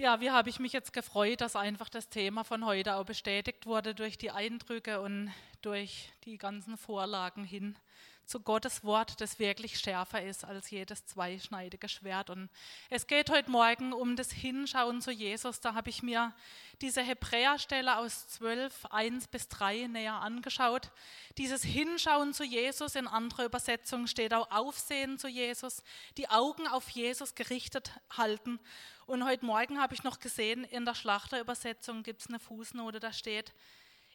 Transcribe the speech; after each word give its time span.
Ja, 0.00 0.20
wie 0.20 0.30
habe 0.30 0.48
ich 0.48 0.60
mich 0.60 0.72
jetzt 0.72 0.92
gefreut, 0.92 1.40
dass 1.40 1.56
einfach 1.56 1.88
das 1.88 2.08
Thema 2.08 2.44
von 2.44 2.64
heute 2.64 2.94
auch 2.94 3.04
bestätigt 3.04 3.66
wurde 3.66 3.96
durch 3.96 4.16
die 4.16 4.30
Eindrücke 4.30 5.00
und 5.00 5.32
durch 5.60 6.12
die 6.24 6.38
ganzen 6.38 6.76
Vorlagen 6.76 7.42
hin 7.42 7.76
zu 8.24 8.38
Gottes 8.38 8.84
Wort, 8.84 9.20
das 9.20 9.40
wirklich 9.40 9.80
schärfer 9.80 10.22
ist 10.22 10.44
als 10.44 10.70
jedes 10.70 11.04
zweischneidige 11.06 11.88
Schwert. 11.88 12.30
Und 12.30 12.48
es 12.90 13.08
geht 13.08 13.28
heute 13.28 13.50
Morgen 13.50 13.92
um 13.92 14.14
das 14.14 14.30
Hinschauen 14.30 15.00
zu 15.00 15.10
Jesus. 15.10 15.58
Da 15.58 15.74
habe 15.74 15.90
ich 15.90 16.00
mir 16.00 16.32
diese 16.80 17.02
Hebräerstelle 17.02 17.96
aus 17.96 18.28
12, 18.28 18.84
1 18.90 19.26
bis 19.26 19.48
3 19.48 19.88
näher 19.88 20.20
angeschaut. 20.20 20.92
Dieses 21.38 21.64
Hinschauen 21.64 22.34
zu 22.34 22.44
Jesus, 22.44 22.94
in 22.94 23.08
anderer 23.08 23.46
Übersetzung 23.46 24.06
steht 24.06 24.32
auch 24.32 24.48
Aufsehen 24.52 25.18
zu 25.18 25.26
Jesus, 25.26 25.82
die 26.18 26.28
Augen 26.28 26.68
auf 26.68 26.88
Jesus 26.90 27.34
gerichtet 27.34 27.90
halten. 28.16 28.60
Und 29.08 29.24
heute 29.24 29.46
Morgen 29.46 29.80
habe 29.80 29.94
ich 29.94 30.02
noch 30.02 30.20
gesehen, 30.20 30.64
in 30.64 30.84
der 30.84 30.94
Schlachterübersetzung 30.94 32.02
gibt 32.02 32.20
es 32.20 32.26
eine 32.26 32.38
Fußnote, 32.38 33.00
da 33.00 33.10
steht, 33.10 33.54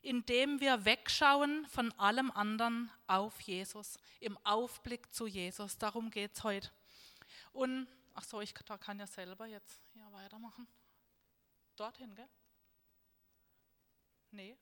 indem 0.03 0.59
wir 0.59 0.85
wegschauen 0.85 1.65
von 1.65 1.91
allem 1.93 2.29
anderen 2.29 2.91
auf 3.07 3.41
Jesus, 3.41 3.97
im 4.19 4.37
Aufblick 4.45 5.11
zu 5.11 5.25
Jesus. 5.25 5.79
Darum 5.79 6.11
geht 6.11 6.35
es 6.35 6.43
heute. 6.43 6.69
Und, 7.53 7.87
ach 8.13 8.23
so, 8.23 8.39
ich 8.39 8.53
kann 8.53 8.99
ja 8.99 9.07
selber 9.07 9.47
jetzt 9.47 9.81
ja, 9.95 10.11
weitermachen. 10.11 10.67
Dorthin, 11.75 12.13
gell? 12.13 12.29
Nee. 14.29 14.55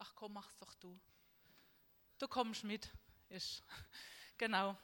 Ach 0.00 0.12
komm, 0.16 0.32
mach's 0.32 0.58
doch 0.58 0.74
du. 0.74 0.98
Du 2.18 2.26
kommst 2.26 2.64
mit. 2.64 2.90
Ist. 3.28 3.62
Genau. 4.36 4.76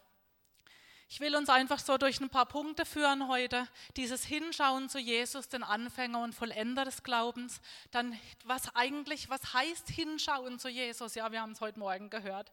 Ich 1.13 1.19
will 1.19 1.35
uns 1.35 1.49
einfach 1.49 1.81
so 1.81 1.99
durch 1.99 2.21
ein 2.21 2.31
paar 2.31 2.47
Punkte 2.47 2.87
führen 2.87 3.27
heute. 3.27 3.67
Dieses 3.97 4.25
Hinschauen 4.25 4.89
zu 4.89 5.01
Jesus, 5.01 5.49
den 5.49 5.65
Anfänger 5.65 6.23
und 6.23 6.37
Vollender 6.37 6.85
des 6.85 7.03
Glaubens. 7.03 7.61
Dann, 7.91 8.17
was 8.45 8.77
eigentlich, 8.77 9.29
was 9.29 9.53
heißt 9.53 9.89
Hinschauen 9.89 10.61
zu 10.61 10.69
Jesus? 10.69 11.17
Ja, 11.17 11.33
wir 11.33 11.43
haben 11.43 11.51
es 11.51 11.61
heute 11.61 11.81
Morgen 11.81 12.11
gehört 12.11 12.53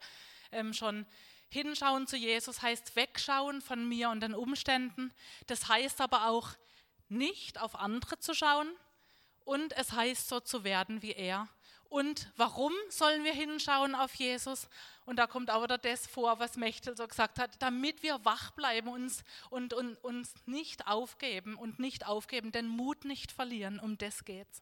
ähm, 0.52 0.74
schon. 0.74 1.06
Hinschauen 1.50 2.08
zu 2.08 2.18
Jesus 2.18 2.64
heißt 2.64 2.96
wegschauen 2.96 3.62
von 3.62 3.88
mir 3.88 4.10
und 4.10 4.22
den 4.22 4.34
Umständen. 4.34 5.14
Das 5.46 5.70
heißt 5.70 6.02
aber 6.02 6.28
auch 6.28 6.50
nicht 7.10 7.62
auf 7.62 7.76
andere 7.76 8.18
zu 8.18 8.34
schauen. 8.34 8.68
Und 9.46 9.72
es 9.78 9.92
heißt 9.92 10.28
so 10.28 10.40
zu 10.40 10.64
werden 10.64 11.04
wie 11.04 11.12
er. 11.12 11.48
Und 11.90 12.30
warum 12.36 12.74
sollen 12.90 13.24
wir 13.24 13.34
hinschauen 13.34 13.96
auf 13.96 14.14
Jesus? 14.16 14.68
Und 15.06 15.18
da 15.18 15.28
kommt 15.28 15.50
auch 15.50 15.64
wieder 15.64 15.78
das 15.78 16.06
vor, 16.06 16.40
was 16.40 16.58
Mechtel 16.58 16.98
so 16.98 17.08
gesagt 17.08 17.40
hat, 17.40 17.62
damit 17.62 18.04
wir 18.04 18.24
wach 18.26 18.52
bleiben 18.52 18.90
uns, 18.90 19.24
und, 19.50 19.74
und 19.74 19.96
uns 20.04 20.34
nicht 20.46 20.88
aufgeben 20.88 21.56
und 21.56 21.80
nicht 21.80 22.06
aufgeben, 22.06 22.52
den 22.52 22.68
Mut 22.68 23.06
nicht 23.06 23.32
verlieren. 23.32 23.80
Um 23.80 23.98
das 23.98 24.26
geht's. 24.26 24.62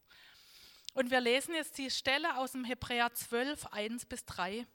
Und 0.94 1.10
wir 1.10 1.20
lesen 1.20 1.56
jetzt 1.56 1.78
die 1.78 1.90
Stelle 1.90 2.38
aus 2.38 2.52
dem 2.52 2.64
Hebräer 2.64 3.14
12, 3.14 3.66
1 3.68 4.06
bis 4.06 4.26
3. 4.26 4.68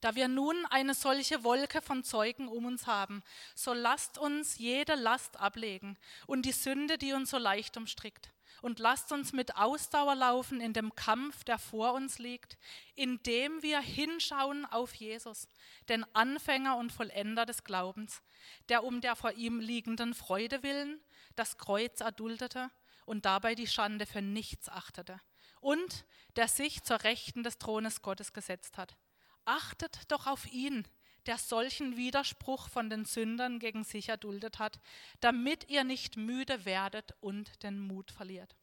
Da 0.00 0.16
wir 0.16 0.28
nun 0.28 0.66
eine 0.66 0.92
solche 0.92 1.44
Wolke 1.44 1.80
von 1.80 2.02
Zeugen 2.04 2.48
um 2.48 2.66
uns 2.66 2.86
haben, 2.86 3.22
so 3.54 3.72
lasst 3.72 4.18
uns 4.18 4.58
jede 4.58 4.96
Last 4.96 5.38
ablegen 5.38 5.96
und 6.26 6.42
die 6.42 6.52
Sünde, 6.52 6.98
die 6.98 7.12
uns 7.14 7.30
so 7.30 7.38
leicht 7.38 7.76
umstrickt 7.76 8.33
und 8.64 8.78
lasst 8.78 9.12
uns 9.12 9.34
mit 9.34 9.56
Ausdauer 9.58 10.14
laufen 10.14 10.58
in 10.58 10.72
dem 10.72 10.94
Kampf, 10.94 11.44
der 11.44 11.58
vor 11.58 11.92
uns 11.92 12.18
liegt, 12.18 12.56
indem 12.94 13.62
wir 13.62 13.78
hinschauen 13.78 14.64
auf 14.64 14.94
Jesus, 14.94 15.48
den 15.90 16.02
Anfänger 16.14 16.78
und 16.78 16.90
Vollender 16.90 17.44
des 17.44 17.64
Glaubens, 17.64 18.22
der 18.70 18.82
um 18.82 19.02
der 19.02 19.16
vor 19.16 19.32
ihm 19.32 19.60
liegenden 19.60 20.14
Freude 20.14 20.62
willen 20.62 20.98
das 21.36 21.58
Kreuz 21.58 22.00
erduldete 22.00 22.70
und 23.04 23.26
dabei 23.26 23.54
die 23.54 23.66
Schande 23.66 24.06
für 24.06 24.22
nichts 24.22 24.70
achtete 24.70 25.20
und 25.60 26.06
der 26.36 26.48
sich 26.48 26.82
zur 26.84 27.04
Rechten 27.04 27.42
des 27.42 27.58
Thrones 27.58 28.00
Gottes 28.00 28.32
gesetzt 28.32 28.78
hat. 28.78 28.96
Achtet 29.44 30.10
doch 30.10 30.26
auf 30.26 30.46
ihn, 30.46 30.88
der 31.26 31.38
solchen 31.38 31.96
Widerspruch 31.96 32.68
von 32.68 32.90
den 32.90 33.04
Sündern 33.04 33.58
gegen 33.58 33.84
sich 33.84 34.08
erduldet 34.08 34.58
hat, 34.58 34.80
damit 35.20 35.70
ihr 35.70 35.84
nicht 35.84 36.16
müde 36.16 36.64
werdet 36.64 37.14
und 37.20 37.62
den 37.62 37.78
Mut 37.78 38.10
verliert. 38.10 38.54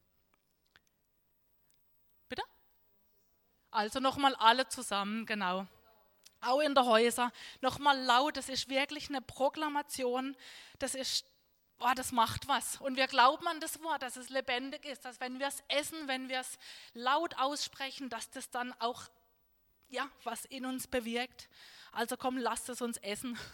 Bitte? 2.29 2.44
Also 3.72 3.99
nochmal 3.99 4.35
alle 4.35 4.67
zusammen, 4.67 5.25
genau. 5.25 5.67
Auch 6.41 6.59
in 6.59 6.73
der 6.73 6.85
Häuser, 6.85 7.31
nochmal 7.61 7.99
laut, 7.99 8.38
das 8.38 8.49
ist 8.49 8.69
wirklich 8.69 9.09
eine 9.09 9.22
Proklamation, 9.22 10.35
das 10.79 10.95
ist 10.95 11.25
Oh, 11.83 11.93
das 11.95 12.11
macht 12.11 12.47
was. 12.47 12.79
Und 12.79 12.95
wir 12.95 13.07
glauben 13.07 13.47
an 13.47 13.59
das 13.59 13.81
Wort, 13.81 14.03
dass 14.03 14.16
es 14.16 14.29
lebendig 14.29 14.85
ist, 14.85 15.03
dass 15.03 15.19
wenn 15.19 15.39
wir 15.39 15.47
es 15.47 15.63
essen, 15.67 16.07
wenn 16.07 16.29
wir 16.29 16.39
es 16.41 16.59
laut 16.93 17.35
aussprechen, 17.39 18.07
dass 18.07 18.29
das 18.29 18.51
dann 18.51 18.72
auch 18.79 19.09
ja, 19.91 20.09
was 20.24 20.46
in 20.46 20.66
uns 20.66 20.88
bewirkt. 20.88 21.50
Also 21.91 22.16
komm, 22.16 22.38
lasst 22.38 22.69
es 22.69 22.81
uns 22.81 22.97
essen. 22.97 23.38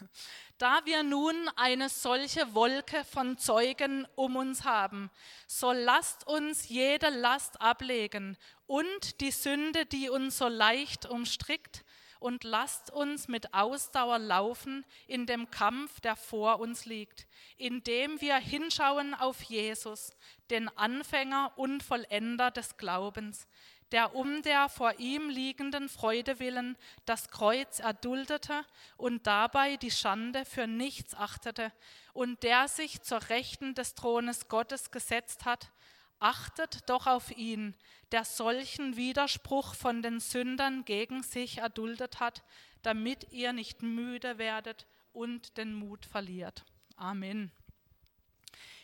Da 0.59 0.79
wir 0.85 1.03
nun 1.03 1.35
eine 1.55 1.87
solche 1.87 2.55
Wolke 2.55 3.03
von 3.03 3.37
Zeugen 3.37 4.07
um 4.15 4.35
uns 4.35 4.63
haben, 4.63 5.11
so 5.45 5.71
lasst 5.71 6.25
uns 6.25 6.67
jede 6.67 7.09
Last 7.09 7.61
ablegen 7.61 8.37
und 8.65 9.21
die 9.21 9.29
Sünde, 9.29 9.85
die 9.85 10.09
uns 10.09 10.39
so 10.39 10.47
leicht 10.47 11.05
umstrickt, 11.05 11.83
und 12.19 12.43
lasst 12.43 12.91
uns 12.91 13.27
mit 13.27 13.53
Ausdauer 13.53 14.19
laufen 14.19 14.85
in 15.07 15.25
dem 15.25 15.51
Kampf, 15.51 15.99
der 15.99 16.15
vor 16.15 16.59
uns 16.59 16.85
liegt, 16.85 17.27
indem 17.57 18.19
wir 18.21 18.37
hinschauen 18.37 19.13
auf 19.13 19.41
Jesus, 19.43 20.11
den 20.49 20.69
Anfänger 20.77 21.51
und 21.55 21.83
Vollender 21.83 22.51
des 22.51 22.77
Glaubens, 22.77 23.47
der 23.91 24.15
um 24.15 24.41
der 24.41 24.69
vor 24.69 24.99
ihm 24.99 25.29
liegenden 25.29 25.89
Freude 25.89 26.39
willen 26.39 26.77
das 27.05 27.29
Kreuz 27.29 27.79
erduldete 27.79 28.65
und 28.97 29.25
dabei 29.27 29.77
die 29.77 29.91
Schande 29.91 30.45
für 30.45 30.67
nichts 30.67 31.13
achtete 31.13 31.71
und 32.13 32.43
der 32.43 32.67
sich 32.67 33.01
zur 33.01 33.29
Rechten 33.29 33.75
des 33.75 33.95
Thrones 33.95 34.49
Gottes 34.49 34.91
gesetzt 34.91 35.45
hat, 35.45 35.71
achtet 36.19 36.89
doch 36.89 37.07
auf 37.07 37.31
ihn, 37.31 37.75
der 38.11 38.25
solchen 38.25 38.97
Widerspruch 38.97 39.75
von 39.75 40.01
den 40.01 40.19
Sündern 40.19 40.85
gegen 40.85 41.23
sich 41.23 41.59
erduldet 41.59 42.19
hat, 42.19 42.43
damit 42.81 43.31
ihr 43.31 43.53
nicht 43.53 43.81
müde 43.81 44.37
werdet 44.37 44.87
und 45.13 45.57
den 45.57 45.73
Mut 45.73 46.05
verliert. 46.05 46.65
Amen. 46.95 47.51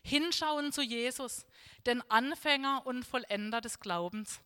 Hinschauen 0.03 0.71
zu 0.71 0.81
Jesus, 0.81 1.45
den 1.85 2.01
Anfänger 2.09 2.85
und 2.85 3.05
Vollender 3.05 3.61
des 3.61 3.79
Glaubens. 3.79 4.41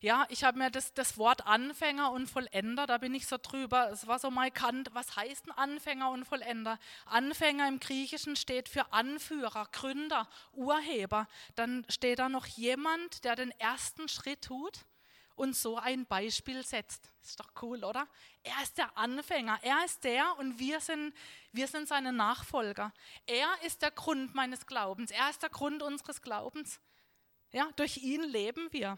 Ja, 0.00 0.26
ich 0.28 0.44
habe 0.44 0.58
mir 0.58 0.70
das, 0.70 0.94
das 0.94 1.18
Wort 1.18 1.44
Anfänger 1.44 2.12
und 2.12 2.28
Vollender, 2.28 2.86
da 2.86 2.98
bin 2.98 3.16
ich 3.16 3.26
so 3.26 3.36
drüber. 3.36 3.90
Es 3.90 4.06
war 4.06 4.20
so 4.20 4.30
mal 4.30 4.48
Kant, 4.48 4.90
was 4.92 5.16
heißt 5.16 5.48
ein 5.48 5.50
Anfänger 5.50 6.10
und 6.10 6.24
Vollender? 6.24 6.78
Anfänger 7.06 7.66
im 7.66 7.80
Griechischen 7.80 8.36
steht 8.36 8.68
für 8.68 8.92
Anführer, 8.92 9.66
Gründer, 9.72 10.28
Urheber. 10.52 11.26
Dann 11.56 11.84
steht 11.88 12.20
da 12.20 12.28
noch 12.28 12.46
jemand, 12.46 13.24
der 13.24 13.34
den 13.34 13.50
ersten 13.58 14.08
Schritt 14.08 14.42
tut 14.42 14.86
und 15.34 15.56
so 15.56 15.78
ein 15.78 16.06
Beispiel 16.06 16.64
setzt. 16.64 17.12
Ist 17.20 17.40
doch 17.40 17.50
cool, 17.62 17.82
oder? 17.82 18.06
Er 18.44 18.62
ist 18.62 18.78
der 18.78 18.96
Anfänger, 18.96 19.58
er 19.62 19.84
ist 19.84 20.04
der 20.04 20.38
und 20.38 20.60
wir 20.60 20.78
sind, 20.78 21.12
wir 21.50 21.66
sind 21.66 21.88
seine 21.88 22.12
Nachfolger. 22.12 22.92
Er 23.26 23.48
ist 23.64 23.82
der 23.82 23.90
Grund 23.90 24.32
meines 24.32 24.64
Glaubens, 24.64 25.10
er 25.10 25.28
ist 25.28 25.42
der 25.42 25.50
Grund 25.50 25.82
unseres 25.82 26.22
Glaubens. 26.22 26.78
Ja, 27.50 27.68
durch 27.74 27.96
ihn 27.96 28.22
leben 28.22 28.68
wir. 28.70 28.96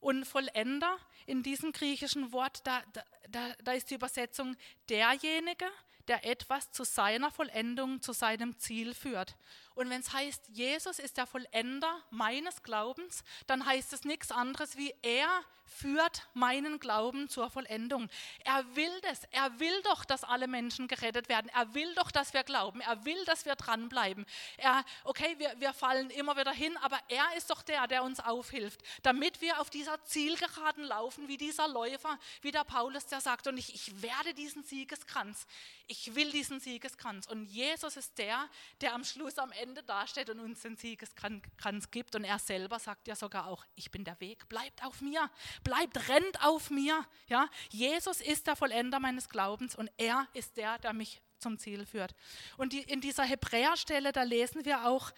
Und 0.00 0.24
Vollender 0.24 0.98
in 1.26 1.42
diesem 1.42 1.72
griechischen 1.72 2.32
Wort, 2.32 2.66
da, 2.66 2.82
da, 3.30 3.52
da 3.62 3.72
ist 3.72 3.90
die 3.90 3.94
Übersetzung 3.94 4.56
derjenige, 4.88 5.66
der 6.08 6.24
etwas 6.24 6.70
zu 6.70 6.84
seiner 6.84 7.30
Vollendung, 7.30 8.00
zu 8.00 8.12
seinem 8.12 8.58
Ziel 8.58 8.94
führt. 8.94 9.36
Und 9.76 9.90
wenn 9.90 10.00
es 10.00 10.12
heißt, 10.12 10.48
Jesus 10.48 10.98
ist 10.98 11.18
der 11.18 11.26
Vollender 11.26 12.02
meines 12.10 12.62
Glaubens, 12.62 13.22
dann 13.46 13.64
heißt 13.64 13.92
es 13.92 14.04
nichts 14.04 14.32
anderes 14.32 14.76
wie, 14.76 14.92
er 15.02 15.44
führt 15.66 16.26
meinen 16.32 16.78
Glauben 16.78 17.28
zur 17.28 17.50
Vollendung. 17.50 18.08
Er 18.44 18.64
will 18.76 19.00
das. 19.02 19.24
Er 19.30 19.58
will 19.58 19.82
doch, 19.82 20.04
dass 20.04 20.24
alle 20.24 20.48
Menschen 20.48 20.88
gerettet 20.88 21.28
werden. 21.28 21.50
Er 21.54 21.74
will 21.74 21.92
doch, 21.94 22.10
dass 22.10 22.32
wir 22.32 22.44
glauben. 22.44 22.80
Er 22.80 23.04
will, 23.04 23.22
dass 23.24 23.44
wir 23.44 23.56
dranbleiben. 23.56 24.24
Er, 24.56 24.84
okay, 25.04 25.34
wir, 25.38 25.52
wir 25.58 25.72
fallen 25.72 26.10
immer 26.10 26.36
wieder 26.36 26.52
hin, 26.52 26.76
aber 26.78 26.98
er 27.08 27.36
ist 27.36 27.50
doch 27.50 27.62
der, 27.62 27.86
der 27.86 28.04
uns 28.04 28.20
aufhilft, 28.20 28.80
damit 29.02 29.40
wir 29.40 29.60
auf 29.60 29.70
dieser 29.70 30.02
Zielgeraden 30.04 30.84
laufen, 30.84 31.28
wie 31.28 31.36
dieser 31.36 31.68
Läufer, 31.68 32.18
wie 32.42 32.52
der 32.52 32.64
Paulus, 32.64 33.06
der 33.06 33.20
sagt, 33.20 33.46
und 33.46 33.58
ich, 33.58 33.74
ich 33.74 34.02
werde 34.02 34.34
diesen 34.34 34.62
Siegeskranz. 34.62 35.46
Ich 35.86 36.14
will 36.14 36.30
diesen 36.30 36.60
Siegeskranz. 36.60 37.26
Und 37.26 37.44
Jesus 37.46 37.96
ist 37.96 38.16
der, 38.18 38.48
der 38.80 38.94
am 38.94 39.04
Schluss, 39.04 39.38
am 39.38 39.52
Ende 39.52 39.65
dasteht 39.74 40.30
und 40.30 40.40
uns 40.40 40.62
den 40.62 40.76
Siegeskranz 40.76 41.90
gibt. 41.90 42.14
Und 42.14 42.24
er 42.24 42.38
selber 42.38 42.78
sagt 42.78 43.08
ja 43.08 43.16
sogar 43.16 43.46
auch, 43.46 43.64
ich 43.74 43.90
bin 43.90 44.04
der 44.04 44.18
Weg, 44.20 44.48
bleibt 44.48 44.84
auf 44.84 45.00
mir 45.00 45.30
bleibt, 45.62 46.08
rennt 46.08 46.44
auf 46.44 46.70
mir. 46.70 47.04
Ja? 47.28 47.48
Jesus 47.70 48.20
ist 48.20 48.46
der 48.46 48.56
Vollender 48.56 49.00
meines 49.00 49.28
Glaubens 49.28 49.74
und 49.74 49.90
er 49.96 50.26
ist 50.32 50.56
der, 50.56 50.78
der 50.78 50.92
mich 50.92 51.20
zum 51.38 51.58
Ziel 51.58 51.84
führt. 51.84 52.14
Und 52.56 52.72
die, 52.72 52.82
in 52.82 53.00
dieser 53.00 53.24
Hebräerstelle, 53.24 54.12
da 54.12 54.22
lesen 54.22 54.64
wir 54.64 54.86
auch, 54.86 55.10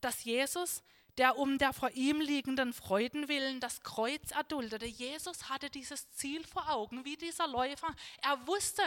dass 0.00 0.24
Jesus, 0.24 0.82
der 1.18 1.38
um 1.38 1.58
der 1.58 1.72
vor 1.72 1.90
ihm 1.90 2.20
liegenden 2.20 2.72
Freuden 2.72 3.28
willen 3.28 3.58
das 3.58 3.82
Kreuz 3.82 4.30
erduldete, 4.30 4.86
Jesus 4.86 5.48
hatte 5.48 5.70
dieses 5.70 6.10
Ziel 6.12 6.46
vor 6.46 6.70
Augen, 6.70 7.04
wie 7.04 7.16
dieser 7.16 7.48
Läufer. 7.48 7.88
Er 8.22 8.46
wusste, 8.46 8.82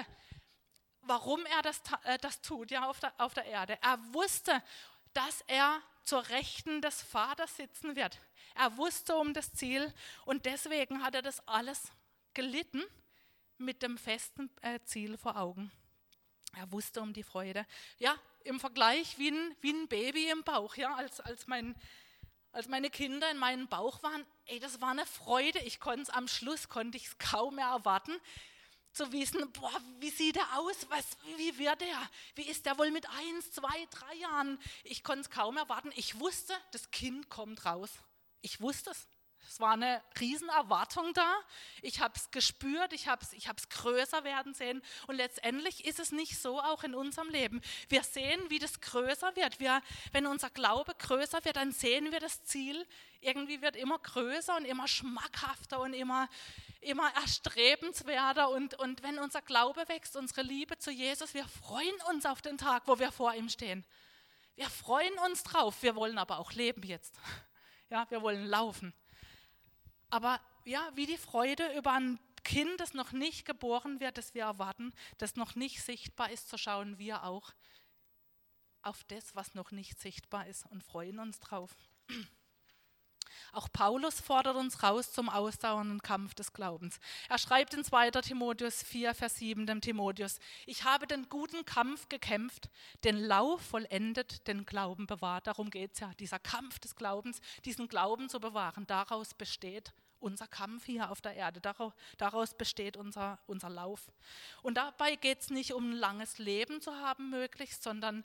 warum 1.01 1.43
er 1.47 1.61
das, 1.63 1.81
äh, 2.03 2.17
das 2.19 2.41
tut, 2.41 2.71
ja, 2.71 2.87
auf 2.87 2.99
der, 2.99 3.13
auf 3.17 3.33
der 3.33 3.45
Erde. 3.45 3.77
Er 3.81 3.97
wusste, 4.13 4.61
dass 5.13 5.41
er 5.47 5.81
zur 6.03 6.27
Rechten 6.29 6.81
des 6.81 7.01
Vaters 7.01 7.55
sitzen 7.55 7.95
wird. 7.95 8.19
Er 8.55 8.77
wusste 8.77 9.15
um 9.15 9.33
das 9.33 9.53
Ziel 9.53 9.93
und 10.25 10.45
deswegen 10.45 11.03
hat 11.03 11.15
er 11.15 11.21
das 11.21 11.47
alles 11.47 11.91
gelitten 12.33 12.83
mit 13.57 13.83
dem 13.83 13.97
festen 13.97 14.49
äh, 14.61 14.79
Ziel 14.85 15.17
vor 15.17 15.37
Augen. 15.37 15.71
Er 16.55 16.71
wusste 16.71 17.01
um 17.01 17.13
die 17.13 17.23
Freude. 17.23 17.65
Ja, 17.99 18.15
im 18.43 18.59
Vergleich 18.59 19.17
wie 19.17 19.29
ein, 19.29 19.55
wie 19.61 19.71
ein 19.71 19.87
Baby 19.87 20.29
im 20.29 20.43
Bauch. 20.43 20.75
Ja, 20.75 20.95
als, 20.95 21.19
als, 21.19 21.47
mein, 21.47 21.75
als 22.51 22.67
meine 22.67 22.89
Kinder 22.89 23.29
in 23.29 23.37
meinem 23.37 23.67
Bauch 23.67 24.01
waren, 24.01 24.25
ey, 24.45 24.59
das 24.59 24.81
war 24.81 24.91
eine 24.91 25.05
Freude. 25.05 25.59
Ich 25.59 25.79
konnte 25.79 26.03
es 26.03 26.09
am 26.09 26.27
Schluss, 26.27 26.69
konnte 26.69 26.97
ich 26.97 27.07
es 27.07 27.17
kaum 27.17 27.55
mehr 27.55 27.67
erwarten, 27.67 28.15
zu 28.91 29.11
wissen, 29.11 29.51
boah, 29.51 29.81
wie 29.99 30.09
sieht 30.09 30.37
er 30.37 30.57
aus? 30.57 30.75
Was, 30.89 31.05
wie 31.37 31.57
wird 31.57 31.81
er? 31.81 32.09
Wie 32.35 32.43
ist 32.49 32.65
er 32.65 32.77
wohl 32.77 32.91
mit 32.91 33.07
eins, 33.09 33.51
zwei, 33.51 33.87
drei 33.91 34.15
Jahren? 34.15 34.59
Ich 34.83 35.03
konnte 35.03 35.21
es 35.21 35.29
kaum 35.29 35.57
erwarten. 35.57 35.91
Ich 35.95 36.19
wusste, 36.19 36.53
das 36.71 36.91
Kind 36.91 37.29
kommt 37.29 37.65
raus. 37.65 37.91
Ich 38.41 38.61
wusste 38.61 38.91
es. 38.91 39.07
Es 39.49 39.59
war 39.59 39.71
eine 39.71 40.03
Riesenerwartung 40.19 41.11
da. 41.15 41.33
Ich 41.81 42.01
habe 42.01 42.13
es 42.15 42.29
gespürt, 42.29 42.93
ich 42.93 43.07
habe 43.07 43.23
es 43.23 43.33
ich 43.33 43.49
größer 43.69 44.23
werden 44.23 44.53
sehen. 44.53 44.83
Und 45.07 45.15
letztendlich 45.15 45.85
ist 45.85 45.99
es 45.99 46.11
nicht 46.11 46.39
so 46.39 46.61
auch 46.61 46.83
in 46.83 46.93
unserem 46.93 47.29
Leben. 47.29 47.59
Wir 47.87 48.03
sehen, 48.03 48.39
wie 48.49 48.59
das 48.59 48.79
größer 48.79 49.35
wird. 49.35 49.59
Wir, 49.59 49.81
wenn 50.11 50.27
unser 50.27 50.51
Glaube 50.51 50.93
größer 50.93 51.43
wird, 51.45 51.55
dann 51.55 51.71
sehen 51.71 52.11
wir 52.11 52.19
das 52.19 52.43
Ziel. 52.43 52.85
Irgendwie 53.21 53.59
wird 53.63 53.75
immer 53.75 53.97
größer 53.97 54.55
und 54.55 54.65
immer 54.65 54.87
schmackhafter 54.87 55.79
und 55.79 55.93
immer, 55.93 56.29
immer 56.81 57.11
erstrebenswerter. 57.15 58.49
Und, 58.49 58.75
und 58.75 59.01
wenn 59.01 59.17
unser 59.17 59.41
Glaube 59.41 59.83
wächst, 59.87 60.15
unsere 60.15 60.43
Liebe 60.43 60.77
zu 60.77 60.91
Jesus, 60.91 61.33
wir 61.33 61.47
freuen 61.47 61.95
uns 62.11 62.27
auf 62.27 62.43
den 62.43 62.59
Tag, 62.59 62.83
wo 62.85 62.99
wir 62.99 63.11
vor 63.11 63.33
ihm 63.33 63.49
stehen. 63.49 63.83
Wir 64.55 64.69
freuen 64.69 65.17
uns 65.25 65.41
drauf. 65.41 65.81
Wir 65.81 65.95
wollen 65.95 66.19
aber 66.19 66.37
auch 66.37 66.51
leben 66.51 66.83
jetzt. 66.83 67.15
Ja, 67.89 68.05
wir 68.11 68.21
wollen 68.21 68.45
laufen. 68.45 68.93
Aber 70.09 70.39
ja, 70.65 70.89
wie 70.95 71.05
die 71.05 71.17
Freude 71.17 71.75
über 71.77 71.93
ein 71.93 72.19
Kind, 72.43 72.79
das 72.79 72.93
noch 72.93 73.11
nicht 73.11 73.45
geboren 73.45 73.99
wird, 73.99 74.17
das 74.17 74.33
wir 74.33 74.43
erwarten, 74.43 74.93
das 75.17 75.35
noch 75.35 75.55
nicht 75.55 75.81
sichtbar 75.83 76.31
ist, 76.31 76.49
so 76.49 76.57
schauen 76.57 76.97
wir 76.97 77.23
auch 77.23 77.53
auf 78.81 79.03
das, 79.05 79.35
was 79.35 79.53
noch 79.55 79.71
nicht 79.71 79.99
sichtbar 79.99 80.47
ist 80.47 80.65
und 80.67 80.83
freuen 80.83 81.19
uns 81.19 81.39
drauf. 81.39 81.75
Auch 83.51 83.67
Paulus 83.71 84.19
fordert 84.19 84.55
uns 84.55 84.83
raus 84.83 85.11
zum 85.11 85.29
ausdauernden 85.29 86.01
Kampf 86.01 86.33
des 86.33 86.53
Glaubens. 86.53 86.99
Er 87.29 87.37
schreibt 87.37 87.73
in 87.73 87.83
2. 87.83 88.11
Timotheus 88.11 88.83
4, 88.83 89.13
Vers 89.13 89.35
7 89.35 89.65
dem 89.65 89.81
Timotheus, 89.81 90.39
ich 90.65 90.83
habe 90.83 91.07
den 91.07 91.29
guten 91.29 91.65
Kampf 91.65 92.09
gekämpft, 92.09 92.69
den 93.03 93.17
Lauf 93.17 93.61
vollendet, 93.61 94.47
den 94.47 94.65
Glauben 94.65 95.07
bewahrt. 95.07 95.47
Darum 95.47 95.69
geht 95.69 95.93
es 95.93 95.99
ja, 95.99 96.11
dieser 96.19 96.39
Kampf 96.39 96.79
des 96.79 96.95
Glaubens, 96.95 97.41
diesen 97.65 97.87
Glauben 97.87 98.29
zu 98.29 98.39
bewahren. 98.39 98.85
Daraus 98.87 99.33
besteht 99.33 99.93
unser 100.19 100.47
Kampf 100.47 100.85
hier 100.85 101.11
auf 101.11 101.21
der 101.21 101.35
Erde. 101.35 101.61
Daraus 102.17 102.53
besteht 102.53 102.97
unser, 102.97 103.39
unser 103.47 103.69
Lauf. 103.69 104.11
Und 104.61 104.75
dabei 104.75 105.15
geht 105.15 105.41
es 105.41 105.49
nicht 105.49 105.73
um 105.73 105.91
ein 105.91 105.95
langes 105.95 106.37
Leben 106.37 106.81
zu 106.81 106.93
haben 106.95 107.29
möglichst, 107.29 107.83
sondern 107.83 108.23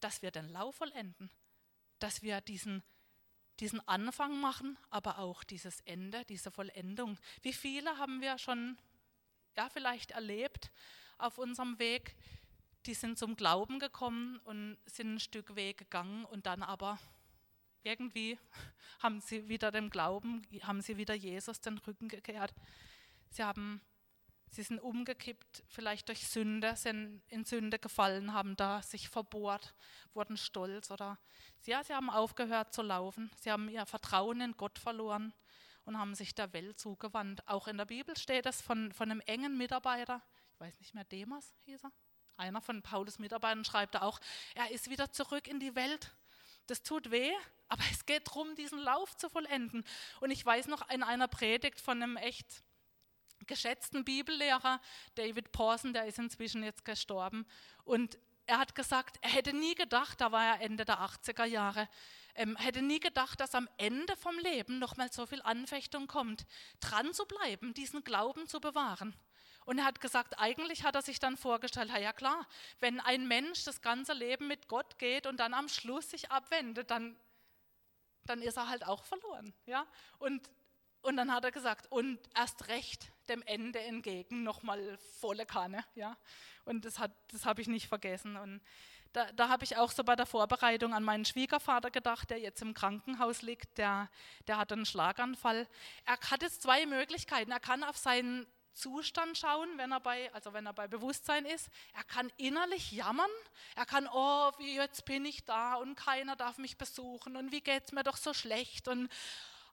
dass 0.00 0.22
wir 0.22 0.30
den 0.30 0.48
Lauf 0.48 0.76
vollenden, 0.76 1.30
dass 1.98 2.22
wir 2.22 2.40
diesen 2.40 2.82
diesen 3.60 3.86
Anfang 3.88 4.40
machen, 4.40 4.78
aber 4.90 5.18
auch 5.18 5.44
dieses 5.44 5.80
Ende, 5.82 6.24
diese 6.26 6.50
Vollendung. 6.50 7.18
Wie 7.42 7.52
viele 7.52 7.98
haben 7.98 8.20
wir 8.20 8.38
schon 8.38 8.76
ja, 9.56 9.68
vielleicht 9.70 10.10
erlebt 10.10 10.70
auf 11.18 11.38
unserem 11.38 11.78
Weg, 11.78 12.14
die 12.84 12.94
sind 12.94 13.18
zum 13.18 13.36
Glauben 13.36 13.78
gekommen 13.78 14.38
und 14.44 14.76
sind 14.86 15.14
ein 15.14 15.20
Stück 15.20 15.56
Weg 15.56 15.78
gegangen 15.78 16.24
und 16.26 16.46
dann 16.46 16.62
aber 16.62 16.98
irgendwie 17.82 18.38
haben 19.00 19.20
sie 19.20 19.48
wieder 19.48 19.70
dem 19.70 19.90
Glauben, 19.90 20.42
haben 20.62 20.82
sie 20.82 20.96
wieder 20.96 21.14
Jesus 21.14 21.60
den 21.60 21.78
Rücken 21.78 22.08
gekehrt. 22.08 22.54
Sie 23.30 23.42
haben 23.42 23.80
Sie 24.50 24.62
sind 24.62 24.78
umgekippt, 24.80 25.64
vielleicht 25.68 26.08
durch 26.08 26.28
Sünde, 26.28 26.76
sind 26.76 27.22
in 27.28 27.44
Sünde 27.44 27.78
gefallen, 27.78 28.32
haben 28.32 28.56
da 28.56 28.80
sich 28.82 29.08
verbohrt, 29.08 29.74
wurden 30.14 30.36
stolz 30.36 30.90
oder 30.90 31.18
ja, 31.64 31.82
sie 31.82 31.94
haben 31.94 32.10
aufgehört 32.10 32.72
zu 32.72 32.82
laufen. 32.82 33.30
Sie 33.40 33.50
haben 33.50 33.68
ihr 33.68 33.84
Vertrauen 33.86 34.40
in 34.40 34.56
Gott 34.56 34.78
verloren 34.78 35.34
und 35.84 35.98
haben 35.98 36.14
sich 36.14 36.34
der 36.34 36.52
Welt 36.52 36.78
zugewandt. 36.78 37.46
Auch 37.48 37.68
in 37.68 37.76
der 37.76 37.86
Bibel 37.86 38.16
steht 38.16 38.46
es 38.46 38.62
von, 38.62 38.92
von 38.92 39.10
einem 39.10 39.20
engen 39.20 39.56
Mitarbeiter, 39.58 40.22
ich 40.54 40.60
weiß 40.60 40.78
nicht 40.78 40.94
mehr, 40.94 41.04
Demas 41.04 41.54
hieß 41.64 41.84
er, 41.84 41.92
einer 42.36 42.60
von 42.60 42.82
Paulus 42.82 43.18
Mitarbeitern 43.18 43.64
schreibt 43.64 43.96
auch, 43.96 44.20
er 44.54 44.70
ist 44.70 44.90
wieder 44.90 45.10
zurück 45.10 45.48
in 45.48 45.58
die 45.58 45.74
Welt. 45.74 46.14
Das 46.66 46.82
tut 46.82 47.10
weh, 47.10 47.32
aber 47.68 47.82
es 47.92 48.06
geht 48.06 48.28
darum, 48.28 48.54
diesen 48.56 48.78
Lauf 48.78 49.16
zu 49.16 49.28
vollenden. 49.28 49.84
Und 50.20 50.30
ich 50.30 50.44
weiß 50.44 50.66
noch 50.66 50.88
in 50.90 51.02
einer 51.02 51.28
Predigt 51.28 51.80
von 51.80 52.02
einem 52.02 52.16
echt 52.16 52.64
geschätzten 53.46 54.04
Bibellehrer, 54.04 54.80
David 55.14 55.52
Pawson, 55.52 55.92
der 55.92 56.06
ist 56.06 56.18
inzwischen 56.18 56.62
jetzt 56.62 56.84
gestorben. 56.84 57.46
Und 57.84 58.18
er 58.46 58.58
hat 58.58 58.74
gesagt, 58.74 59.18
er 59.22 59.30
hätte 59.30 59.52
nie 59.52 59.74
gedacht, 59.74 60.20
da 60.20 60.32
war 60.32 60.44
er 60.44 60.60
Ende 60.60 60.84
der 60.84 61.00
80er 61.00 61.44
Jahre, 61.44 61.88
ähm, 62.34 62.56
hätte 62.56 62.82
nie 62.82 63.00
gedacht, 63.00 63.40
dass 63.40 63.54
am 63.54 63.68
Ende 63.76 64.16
vom 64.16 64.38
Leben 64.38 64.78
nochmal 64.78 65.10
so 65.12 65.26
viel 65.26 65.42
Anfechtung 65.42 66.06
kommt, 66.06 66.46
dran 66.80 67.12
zu 67.12 67.26
bleiben, 67.26 67.74
diesen 67.74 68.04
Glauben 68.04 68.46
zu 68.46 68.60
bewahren. 68.60 69.16
Und 69.64 69.78
er 69.78 69.84
hat 69.84 70.00
gesagt, 70.00 70.38
eigentlich 70.38 70.84
hat 70.84 70.94
er 70.94 71.02
sich 71.02 71.18
dann 71.18 71.36
vorgestellt, 71.36 71.90
ja 71.90 72.12
klar, 72.12 72.46
wenn 72.78 73.00
ein 73.00 73.26
Mensch 73.26 73.64
das 73.64 73.80
ganze 73.80 74.12
Leben 74.12 74.46
mit 74.46 74.68
Gott 74.68 74.96
geht 74.98 75.26
und 75.26 75.38
dann 75.38 75.54
am 75.54 75.68
Schluss 75.68 76.10
sich 76.10 76.30
abwendet, 76.30 76.90
dann, 76.92 77.16
dann 78.24 78.42
ist 78.42 78.56
er 78.56 78.68
halt 78.68 78.86
auch 78.86 79.02
verloren. 79.02 79.52
Ja? 79.66 79.84
Und 80.18 80.48
und 81.06 81.16
dann 81.16 81.32
hat 81.32 81.44
er 81.44 81.52
gesagt, 81.52 81.90
und 81.90 82.18
erst 82.34 82.68
recht 82.68 83.12
dem 83.28 83.42
Ende 83.42 83.78
entgegen, 83.80 84.42
nochmal 84.42 84.98
volle 85.20 85.46
Kanne. 85.46 85.84
Ja? 85.94 86.16
Und 86.64 86.84
das, 86.84 87.00
das 87.28 87.44
habe 87.44 87.62
ich 87.62 87.68
nicht 87.68 87.86
vergessen. 87.86 88.36
Und 88.36 88.60
da, 89.12 89.30
da 89.32 89.48
habe 89.48 89.64
ich 89.64 89.76
auch 89.76 89.92
so 89.92 90.02
bei 90.02 90.16
der 90.16 90.26
Vorbereitung 90.26 90.92
an 90.94 91.04
meinen 91.04 91.24
Schwiegervater 91.24 91.90
gedacht, 91.90 92.30
der 92.30 92.40
jetzt 92.40 92.60
im 92.60 92.74
Krankenhaus 92.74 93.42
liegt, 93.42 93.78
der, 93.78 94.10
der 94.48 94.58
hat 94.58 94.72
einen 94.72 94.84
Schlaganfall. 94.84 95.68
Er 96.04 96.18
hat 96.18 96.42
jetzt 96.42 96.62
zwei 96.62 96.86
Möglichkeiten. 96.86 97.52
Er 97.52 97.60
kann 97.60 97.84
auf 97.84 97.96
seinen 97.96 98.46
Zustand 98.72 99.38
schauen, 99.38 99.70
wenn 99.78 99.92
er 99.92 100.00
bei, 100.00 100.32
also 100.34 100.52
wenn 100.52 100.66
er 100.66 100.74
bei 100.74 100.88
Bewusstsein 100.88 101.46
ist. 101.46 101.70
Er 101.94 102.04
kann 102.04 102.30
innerlich 102.36 102.90
jammern. 102.92 103.30
Er 103.76 103.86
kann, 103.86 104.08
oh, 104.12 104.50
wie 104.58 104.74
jetzt 104.74 105.04
bin 105.04 105.24
ich 105.24 105.44
da 105.44 105.76
und 105.76 105.94
keiner 105.94 106.34
darf 106.34 106.58
mich 106.58 106.76
besuchen 106.76 107.36
und 107.36 107.52
wie 107.52 107.62
geht 107.62 107.84
es 107.84 107.92
mir 107.92 108.02
doch 108.02 108.16
so 108.16 108.34
schlecht 108.34 108.88
und 108.88 109.08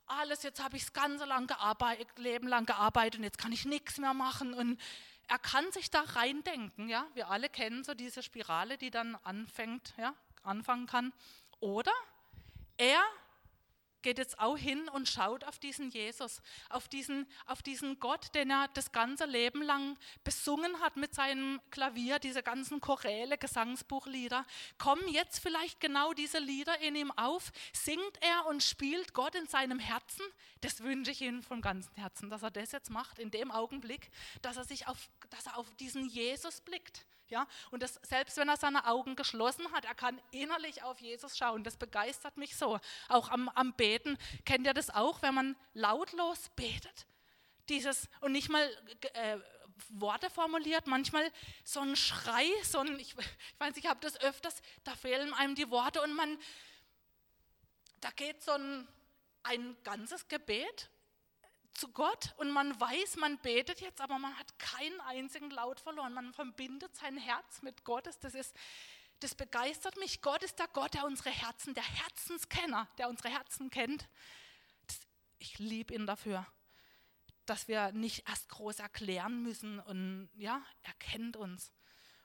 alles, 0.08 0.44
jetzt 0.44 0.64
habe 0.64 0.78
ich 0.78 0.84
das 0.84 0.94
ganze 0.94 1.26
lang 1.26 1.48
gearbeitet, 1.48 2.08
Leben 2.18 2.48
lang 2.48 2.66
gearbeitet 2.66 3.20
und 3.20 3.24
jetzt 3.24 3.38
kann 3.38 3.52
ich 3.52 3.66
nichts 3.66 3.98
mehr 3.98 4.14
machen. 4.14 4.54
Und 4.54 4.80
er 5.28 5.40
kann 5.40 5.72
sich 5.72 5.90
da 5.90 6.02
reindenken, 6.02 6.90
ja. 6.90 7.06
Wir 7.14 7.30
alle 7.30 7.50
kennen 7.50 7.84
so 7.84 7.94
diese 7.94 8.24
Spirale, 8.24 8.78
die 8.78 8.92
dann 8.92 9.16
anfängt, 9.24 9.94
ja, 9.98 10.14
anfangen 10.44 10.88
kann. 10.88 11.14
Oder 11.60 11.94
er 12.78 13.02
geht 14.04 14.18
jetzt 14.18 14.40
auch 14.40 14.58
hin 14.58 14.88
und 14.90 15.10
schaut 15.10 15.44
auf 15.46 15.58
diesen 15.58 15.90
Jesus, 15.90 16.42
auf 16.70 16.88
diesen, 16.88 17.28
auf 17.46 17.64
diesen 17.64 18.00
Gott, 18.00 18.36
den 18.36 18.52
er 18.52 18.68
das 18.74 18.92
ganze 18.92 19.26
Leben 19.26 19.64
lang 19.64 19.98
besungen 20.24 20.80
hat 20.80 20.98
mit 20.98 21.16
seinem 21.16 21.60
Klavier, 21.72 22.20
diese 22.20 22.44
ganzen 22.44 22.82
Choräle, 22.82 23.38
Gesangsbuchlieder. 23.38 24.46
Kommen 24.78 25.08
jetzt 25.08 25.40
vielleicht 25.40 25.80
genau 25.80 26.14
diese 26.14 26.40
Lieder 26.40 26.80
in 26.80 26.96
ihm 26.96 27.12
auf? 27.12 27.52
Singt 27.74 28.22
er 28.22 28.46
und 28.46 28.62
spielt 28.62 29.14
Gott 29.14 29.36
in 29.36 29.48
seinem 29.48 29.80
Herzen? 29.80 30.26
Das 30.62 30.84
wünsche 30.84 31.12
ich 31.12 31.22
ihm 31.22 31.42
vom 31.42 31.62
ganzen 31.62 31.96
Herzen, 31.96 32.30
dass 32.30 32.44
er 32.44 32.52
das 32.52 32.72
jetzt 32.72 32.90
macht, 32.90 33.20
in 33.20 33.32
dem 33.32 33.52
Augenblick, 33.52 34.12
dass 34.42 34.58
er 34.58 34.66
sich 34.66 34.88
auf, 34.88 35.10
dass 35.30 35.48
er 35.48 35.58
auf 35.58 35.74
diesen 35.78 36.08
Jesus 36.08 36.62
blickt. 36.62 37.06
Ja? 37.34 37.48
Und 37.72 37.82
das, 37.82 38.00
selbst 38.04 38.38
wenn 38.38 38.48
er 38.48 38.58
seine 38.58 38.86
Augen 38.86 39.16
geschlossen 39.16 39.72
hat, 39.72 39.86
er 39.86 39.96
kann 39.96 40.22
innerlich 40.32 40.84
auf 40.84 41.00
Jesus 41.00 41.36
schauen. 41.36 41.64
Das 41.64 41.78
begeistert 41.78 42.38
mich 42.38 42.56
so. 42.56 42.80
Auch 43.10 43.30
am, 43.30 43.50
am 43.50 43.74
Beten. 43.74 44.18
Kennt 44.46 44.68
ihr 44.68 44.74
das 44.74 44.92
auch, 44.92 45.24
wenn 45.24 45.34
man 45.34 45.56
lautlos 45.74 46.50
betet? 46.56 47.08
Dieses, 47.70 48.08
und 48.22 48.34
nicht 48.34 48.50
mal 48.50 48.64
äh, 49.14 49.40
Worte 49.90 50.30
formuliert, 50.30 50.86
manchmal 50.86 51.28
so 51.64 51.80
ein 51.80 51.96
Schrei, 51.96 52.46
so 52.64 52.80
ein, 52.80 53.00
ich, 53.00 53.16
ich 53.18 53.60
weiß, 53.60 53.78
ich 53.78 53.88
habe 53.88 54.00
das 54.02 54.20
öfters, 54.22 54.62
da 54.84 54.96
fehlen 54.96 55.34
einem 55.34 55.56
die 55.56 55.72
Worte 55.72 56.02
und 56.04 56.14
man, 56.14 56.38
da 58.00 58.12
geht 58.12 58.44
so 58.44 58.52
ein, 58.52 58.88
ein 59.42 59.76
ganzes 59.84 60.28
Gebet 60.28 60.90
zu 61.74 61.90
Gott 61.90 62.34
und 62.38 62.52
man 62.52 62.80
weiß, 62.80 63.18
man 63.18 63.38
betet 63.40 63.82
jetzt, 63.82 64.02
aber 64.02 64.20
man 64.20 64.38
hat 64.38 64.58
keinen 64.60 65.00
einzigen 65.02 65.50
Laut 65.50 65.80
verloren. 65.80 66.14
Man 66.14 66.34
verbindet 66.34 66.96
sein 66.96 67.18
Herz 67.18 67.62
mit 67.62 67.84
Gottes. 67.84 68.20
Das 68.20 68.36
ist, 68.36 68.56
das 69.20 69.36
begeistert 69.36 69.98
mich. 69.98 70.22
Gott 70.22 70.44
ist 70.44 70.60
der 70.60 70.68
Gott, 70.68 70.94
der 70.94 71.06
unsere 71.06 71.30
Herzen, 71.30 71.74
der 71.74 71.84
Herzenskenner, 71.84 72.88
der 72.98 73.10
unsere 73.10 73.30
Herzen 73.30 73.70
kennt. 73.70 74.08
Das, 74.88 75.00
ich 75.40 75.60
liebe 75.60 75.94
ihn 75.94 76.06
dafür, 76.06 76.46
dass 77.46 77.68
wir 77.68 77.92
nicht 77.92 78.28
erst 78.28 78.50
groß 78.50 78.80
erklären 78.80 79.42
müssen 79.44 79.80
und 79.80 80.30
ja, 80.36 80.62
er 80.84 80.94
kennt 80.94 81.38
uns. 81.38 81.72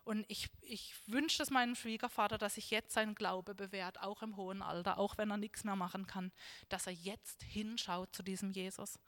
Und 0.09 0.25
ich, 0.29 0.49
ich 0.63 0.95
wünsche 1.07 1.43
es 1.43 1.51
meinem 1.51 1.75
Schwiegervater, 1.75 2.39
dass 2.39 2.55
sich 2.55 2.71
jetzt 2.71 2.95
sein 2.95 3.15
Glaube 3.15 3.55
bewährt, 3.55 4.01
auch 4.01 4.23
im 4.23 4.39
hohen 4.39 4.63
Alter, 4.63 4.97
auch 4.97 5.19
wenn 5.19 5.31
er 5.31 5.37
nichts 5.37 5.65
mehr 5.65 5.77
machen 5.77 6.07
kann, 6.07 6.33
dass 6.71 6.87
er 6.87 6.95
jetzt 6.95 7.43
hinschaut 7.43 8.17
zu 8.17 8.23
diesem 8.23 8.51
Jesus. 8.51 8.99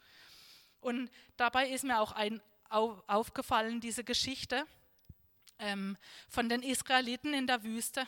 Und 0.79 1.11
dabei 1.39 1.71
ist 1.71 1.85
mir 1.85 2.01
auch 2.01 2.13
ein, 2.13 2.43
auf, 2.69 3.03
aufgefallen, 3.07 3.81
diese 3.81 4.05
Geschichte 4.05 4.67
ähm, 5.59 5.97
von 6.29 6.51
den 6.51 6.63
Israeliten 6.63 7.33
in 7.33 7.47
der 7.47 7.63
Wüste, 7.65 8.07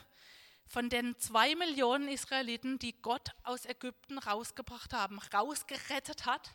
von 0.67 0.91
den 0.91 1.19
zwei 1.19 1.55
Millionen 1.55 2.09
Israeliten, 2.09 2.79
die 2.79 2.93
Gott 3.01 3.31
aus 3.43 3.65
Ägypten 3.65 4.19
rausgebracht 4.19 4.93
haben, 4.93 5.19
rausgerettet 5.33 6.27
hat 6.27 6.51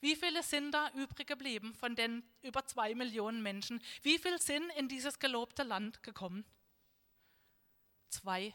wie 0.00 0.16
viele 0.16 0.42
sind 0.42 0.72
da 0.72 0.90
übrig 0.92 1.26
geblieben 1.26 1.74
von 1.74 1.96
den 1.96 2.22
über 2.42 2.64
zwei 2.66 2.94
Millionen 2.94 3.42
Menschen? 3.42 3.82
Wie 4.02 4.18
viele 4.18 4.38
sind 4.38 4.70
in 4.76 4.88
dieses 4.88 5.18
gelobte 5.18 5.62
Land 5.62 6.02
gekommen? 6.02 6.44
Zwei. 8.08 8.54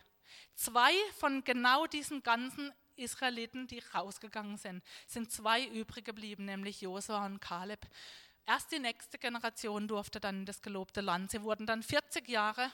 Zwei 0.55 0.93
von 1.17 1.43
genau 1.43 1.87
diesen 1.87 2.23
ganzen 2.23 2.71
Israeliten, 2.95 3.67
die 3.67 3.79
rausgegangen 3.93 4.57
sind, 4.57 4.83
sind 5.07 5.31
zwei 5.31 5.65
übrig 5.65 6.05
geblieben, 6.05 6.45
nämlich 6.45 6.81
Josua 6.81 7.25
und 7.25 7.39
Kaleb. 7.39 7.85
Erst 8.45 8.71
die 8.71 8.79
nächste 8.79 9.17
Generation 9.17 9.87
durfte 9.87 10.19
dann 10.19 10.39
in 10.39 10.45
das 10.45 10.61
gelobte 10.61 11.01
Land. 11.01 11.31
Sie 11.31 11.41
wurden 11.41 11.65
dann 11.65 11.83
40 11.83 12.27
Jahre 12.27 12.71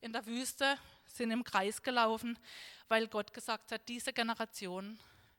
in 0.00 0.12
der 0.12 0.26
Wüste, 0.26 0.78
sind 1.06 1.30
im 1.30 1.44
Kreis 1.44 1.82
gelaufen, 1.82 2.38
weil 2.88 3.08
Gott 3.08 3.32
gesagt 3.32 3.72
hat, 3.72 3.88
diese 3.88 4.12
Generation 4.12 4.98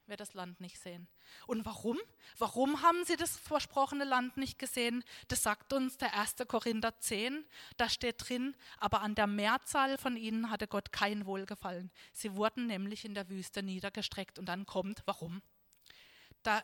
wird 0.10 0.20
das 0.20 0.34
Land 0.34 0.60
nicht 0.60 0.80
sehen. 0.80 1.08
Und 1.48 1.66
warum? 1.66 1.98
Warum 2.38 2.82
haben 2.82 3.06
sie 3.06 3.16
das 3.16 3.38
versprochene 3.38 4.04
Land 4.04 4.38
nicht 4.38 4.60
gesehen? 4.60 5.04
Das 5.28 5.44
sagt 5.44 5.72
uns 5.74 5.98
der 5.98 6.14
1. 6.14 6.36
Korinther 6.48 7.00
10. 7.00 7.46
Da 7.78 7.90
steht 7.90 8.28
drin, 8.28 8.56
aber 8.78 9.02
an 9.02 9.16
der 9.16 9.28
Mehrzahl 9.28 9.98
von 9.98 10.18
ihnen 10.18 10.50
hatte 10.50 10.68
Gott 10.68 10.92
kein 10.92 11.26
Wohlgefallen. 11.26 11.92
Sie 12.14 12.36
wurden 12.36 12.68
nämlich 12.68 13.06
in 13.06 13.14
der 13.14 13.30
Wüste 13.30 13.64
niedergestreckt. 13.64 14.40
Und 14.40 14.46
dann 14.46 14.66
kommt, 14.66 15.02
warum? 15.06 15.42
Da, 16.44 16.64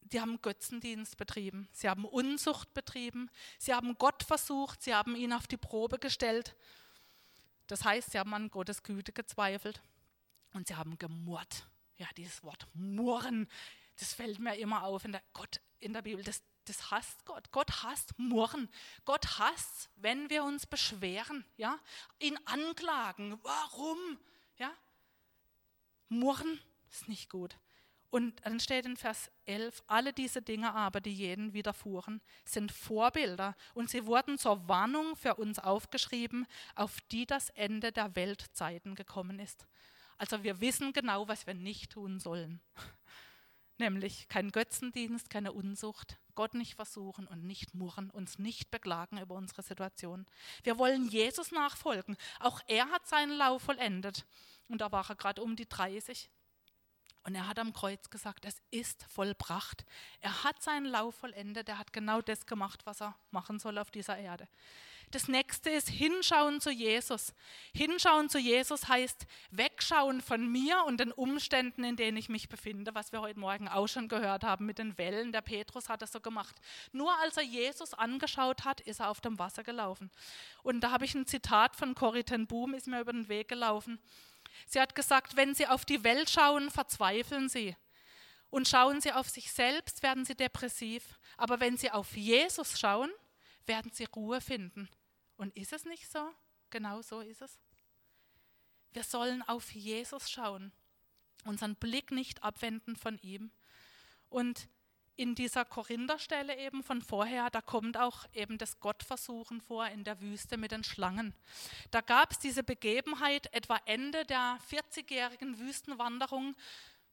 die 0.00 0.20
haben 0.20 0.40
Götzendienst 0.40 1.16
betrieben, 1.16 1.68
sie 1.72 1.88
haben 1.88 2.04
Unzucht 2.04 2.74
betrieben, 2.74 3.30
sie 3.58 3.74
haben 3.74 3.96
Gott 3.98 4.22
versucht, 4.22 4.82
sie 4.82 4.94
haben 4.94 5.16
ihn 5.16 5.32
auf 5.32 5.46
die 5.46 5.56
Probe 5.56 5.98
gestellt. 5.98 6.54
Das 7.66 7.84
heißt, 7.84 8.12
sie 8.12 8.18
haben 8.18 8.34
an 8.34 8.50
Gottes 8.50 8.82
Güte 8.82 9.12
gezweifelt 9.12 9.80
und 10.52 10.68
sie 10.68 10.76
haben 10.76 10.98
gemurrt 10.98 11.66
ja, 11.96 12.06
dieses 12.16 12.42
Wort 12.42 12.66
murren, 12.74 13.48
das 13.98 14.14
fällt 14.14 14.38
mir 14.38 14.56
immer 14.56 14.82
auf 14.82 15.04
in 15.04 15.12
der, 15.12 15.22
Gott, 15.32 15.60
in 15.80 15.92
der 15.92 16.02
Bibel. 16.02 16.24
Das, 16.24 16.42
das 16.64 16.90
hasst 16.90 17.24
Gott. 17.24 17.50
Gott 17.52 17.82
hasst 17.82 18.18
murren. 18.18 18.68
Gott 19.04 19.38
hasst, 19.38 19.90
wenn 19.96 20.30
wir 20.30 20.44
uns 20.44 20.66
beschweren, 20.66 21.44
ja, 21.56 21.78
ihn 22.18 22.38
anklagen. 22.46 23.38
Warum? 23.42 24.18
Ja, 24.56 24.72
murren 26.08 26.60
ist 26.90 27.08
nicht 27.08 27.30
gut. 27.30 27.56
Und 28.10 28.46
dann 28.46 28.60
steht 28.60 28.86
in 28.86 28.96
Vers 28.96 29.28
11, 29.44 29.82
alle 29.88 30.12
diese 30.12 30.40
Dinge 30.40 30.72
aber, 30.72 31.00
die 31.00 31.12
jeden 31.12 31.52
widerfuhren, 31.52 32.20
sind 32.44 32.70
Vorbilder 32.70 33.56
und 33.74 33.90
sie 33.90 34.06
wurden 34.06 34.38
zur 34.38 34.68
Warnung 34.68 35.16
für 35.16 35.34
uns 35.34 35.58
aufgeschrieben, 35.58 36.46
auf 36.76 37.00
die 37.10 37.26
das 37.26 37.50
Ende 37.50 37.90
der 37.90 38.14
Weltzeiten 38.14 38.94
gekommen 38.94 39.40
ist. 39.40 39.66
Also 40.18 40.42
wir 40.42 40.60
wissen 40.60 40.92
genau, 40.92 41.28
was 41.28 41.46
wir 41.46 41.54
nicht 41.54 41.92
tun 41.92 42.20
sollen. 42.20 42.60
Nämlich 43.78 44.28
kein 44.28 44.50
Götzendienst, 44.50 45.30
keine 45.30 45.52
Unsucht, 45.52 46.18
Gott 46.34 46.54
nicht 46.54 46.74
versuchen 46.76 47.26
und 47.26 47.44
nicht 47.44 47.74
murren, 47.74 48.10
uns 48.10 48.38
nicht 48.38 48.70
beklagen 48.70 49.18
über 49.18 49.34
unsere 49.34 49.62
Situation. 49.62 50.26
Wir 50.62 50.78
wollen 50.78 51.08
Jesus 51.08 51.50
nachfolgen. 51.50 52.16
Auch 52.38 52.60
er 52.68 52.88
hat 52.90 53.06
seinen 53.06 53.36
Lauf 53.36 53.62
vollendet. 53.62 54.26
Und 54.68 54.80
da 54.80 54.92
war 54.92 55.08
er 55.08 55.16
gerade 55.16 55.42
um 55.42 55.56
die 55.56 55.68
30. 55.68 56.30
Und 57.24 57.34
er 57.34 57.48
hat 57.48 57.58
am 57.58 57.72
Kreuz 57.72 58.10
gesagt, 58.10 58.44
es 58.44 58.62
ist 58.70 59.04
vollbracht. 59.04 59.84
Er 60.20 60.44
hat 60.44 60.62
seinen 60.62 60.86
Lauf 60.86 61.14
vollendet. 61.14 61.68
Er 61.68 61.78
hat 61.78 61.92
genau 61.92 62.20
das 62.20 62.46
gemacht, 62.46 62.84
was 62.84 63.00
er 63.00 63.16
machen 63.30 63.58
soll 63.58 63.78
auf 63.78 63.90
dieser 63.90 64.18
Erde. 64.18 64.46
Das 65.10 65.28
nächste 65.28 65.70
ist 65.70 65.88
Hinschauen 65.88 66.60
zu 66.60 66.70
Jesus. 66.70 67.34
Hinschauen 67.72 68.28
zu 68.28 68.38
Jesus 68.38 68.88
heißt 68.88 69.26
wegschauen 69.50 70.20
von 70.20 70.50
mir 70.50 70.84
und 70.84 70.98
den 70.98 71.12
Umständen, 71.12 71.84
in 71.84 71.96
denen 71.96 72.16
ich 72.16 72.28
mich 72.28 72.48
befinde, 72.48 72.94
was 72.94 73.12
wir 73.12 73.20
heute 73.20 73.38
Morgen 73.38 73.68
auch 73.68 73.86
schon 73.86 74.08
gehört 74.08 74.44
haben 74.44 74.66
mit 74.66 74.78
den 74.78 74.98
Wellen. 74.98 75.32
Der 75.32 75.40
Petrus 75.40 75.88
hat 75.88 76.02
das 76.02 76.12
so 76.12 76.20
gemacht. 76.20 76.56
Nur 76.92 77.16
als 77.20 77.36
er 77.36 77.44
Jesus 77.44 77.94
angeschaut 77.94 78.64
hat, 78.64 78.80
ist 78.80 79.00
er 79.00 79.10
auf 79.10 79.20
dem 79.20 79.38
Wasser 79.38 79.62
gelaufen. 79.62 80.10
Und 80.62 80.80
da 80.80 80.90
habe 80.90 81.04
ich 81.04 81.14
ein 81.14 81.26
Zitat 81.26 81.76
von 81.76 81.94
Corrie 81.94 82.24
ten 82.24 82.46
Boom, 82.46 82.74
ist 82.74 82.88
mir 82.88 83.00
über 83.00 83.12
den 83.12 83.28
Weg 83.28 83.48
gelaufen. 83.48 84.00
Sie 84.66 84.80
hat 84.80 84.94
gesagt, 84.94 85.36
wenn 85.36 85.54
Sie 85.54 85.66
auf 85.66 85.84
die 85.84 86.04
Welt 86.04 86.30
schauen, 86.30 86.70
verzweifeln 86.70 87.48
Sie. 87.48 87.76
Und 88.50 88.68
schauen 88.68 89.00
Sie 89.00 89.12
auf 89.12 89.28
sich 89.28 89.52
selbst, 89.52 90.02
werden 90.02 90.24
Sie 90.24 90.36
depressiv. 90.36 91.18
Aber 91.36 91.60
wenn 91.60 91.76
Sie 91.76 91.90
auf 91.90 92.16
Jesus 92.16 92.78
schauen, 92.78 93.10
werden 93.66 93.90
Sie 93.92 94.04
Ruhe 94.04 94.40
finden. 94.40 94.88
Und 95.36 95.56
ist 95.56 95.72
es 95.72 95.84
nicht 95.84 96.10
so? 96.10 96.30
Genau 96.70 97.02
so 97.02 97.20
ist 97.20 97.42
es. 97.42 97.58
Wir 98.92 99.02
sollen 99.02 99.42
auf 99.42 99.72
Jesus 99.72 100.30
schauen, 100.30 100.72
unseren 101.44 101.74
Blick 101.76 102.10
nicht 102.10 102.42
abwenden 102.42 102.96
von 102.96 103.18
ihm. 103.18 103.50
Und 104.28 104.68
in 105.16 105.34
dieser 105.34 105.64
Korintherstelle 105.64 106.56
eben 106.58 106.82
von 106.82 107.00
vorher, 107.00 107.50
da 107.50 107.60
kommt 107.60 107.96
auch 107.96 108.26
eben 108.32 108.58
das 108.58 108.80
Gottversuchen 108.80 109.60
vor 109.60 109.86
in 109.86 110.04
der 110.04 110.20
Wüste 110.20 110.56
mit 110.56 110.72
den 110.72 110.82
Schlangen. 110.82 111.34
Da 111.90 112.00
gab 112.00 112.32
es 112.32 112.38
diese 112.38 112.64
Begebenheit 112.64 113.52
etwa 113.52 113.80
Ende 113.84 114.24
der 114.24 114.58
40-jährigen 114.70 115.58
Wüstenwanderung. 115.58 116.56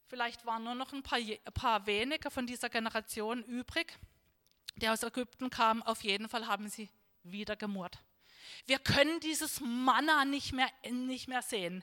Vielleicht 0.06 0.44
waren 0.46 0.64
nur 0.64 0.74
noch 0.74 0.92
ein 0.92 1.02
paar, 1.02 1.18
ein 1.18 1.52
paar 1.54 1.86
wenige 1.86 2.30
von 2.30 2.46
dieser 2.46 2.68
Generation 2.68 3.42
übrig, 3.44 3.98
die 4.76 4.88
aus 4.88 5.02
Ägypten 5.02 5.50
kamen. 5.50 5.82
Auf 5.82 6.02
jeden 6.02 6.28
Fall 6.28 6.46
haben 6.46 6.68
sie 6.68 6.90
wieder 7.22 7.56
gemurrt. 7.56 7.98
Wir 8.66 8.78
können 8.78 9.20
dieses 9.20 9.60
Manna 9.60 10.24
nicht 10.24 10.52
mehr, 10.52 10.68
nicht 10.90 11.28
mehr 11.28 11.42
sehen. 11.42 11.82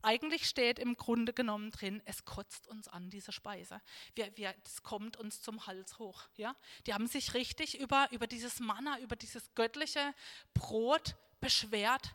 Eigentlich 0.00 0.48
steht 0.48 0.78
im 0.78 0.96
Grunde 0.96 1.32
genommen 1.32 1.72
drin, 1.72 2.00
es 2.04 2.24
kotzt 2.24 2.68
uns 2.68 2.86
an, 2.86 3.10
diese 3.10 3.32
Speise. 3.32 3.80
Wir, 4.14 4.34
wir, 4.36 4.54
das 4.62 4.84
kommt 4.84 5.16
uns 5.16 5.42
zum 5.42 5.66
Hals 5.66 5.98
hoch. 5.98 6.22
Ja? 6.36 6.54
Die 6.86 6.94
haben 6.94 7.08
sich 7.08 7.34
richtig 7.34 7.80
über, 7.80 8.08
über 8.12 8.28
dieses 8.28 8.60
Manna, 8.60 9.00
über 9.00 9.16
dieses 9.16 9.54
göttliche 9.54 10.14
Brot 10.54 11.16
beschwert. 11.40 12.14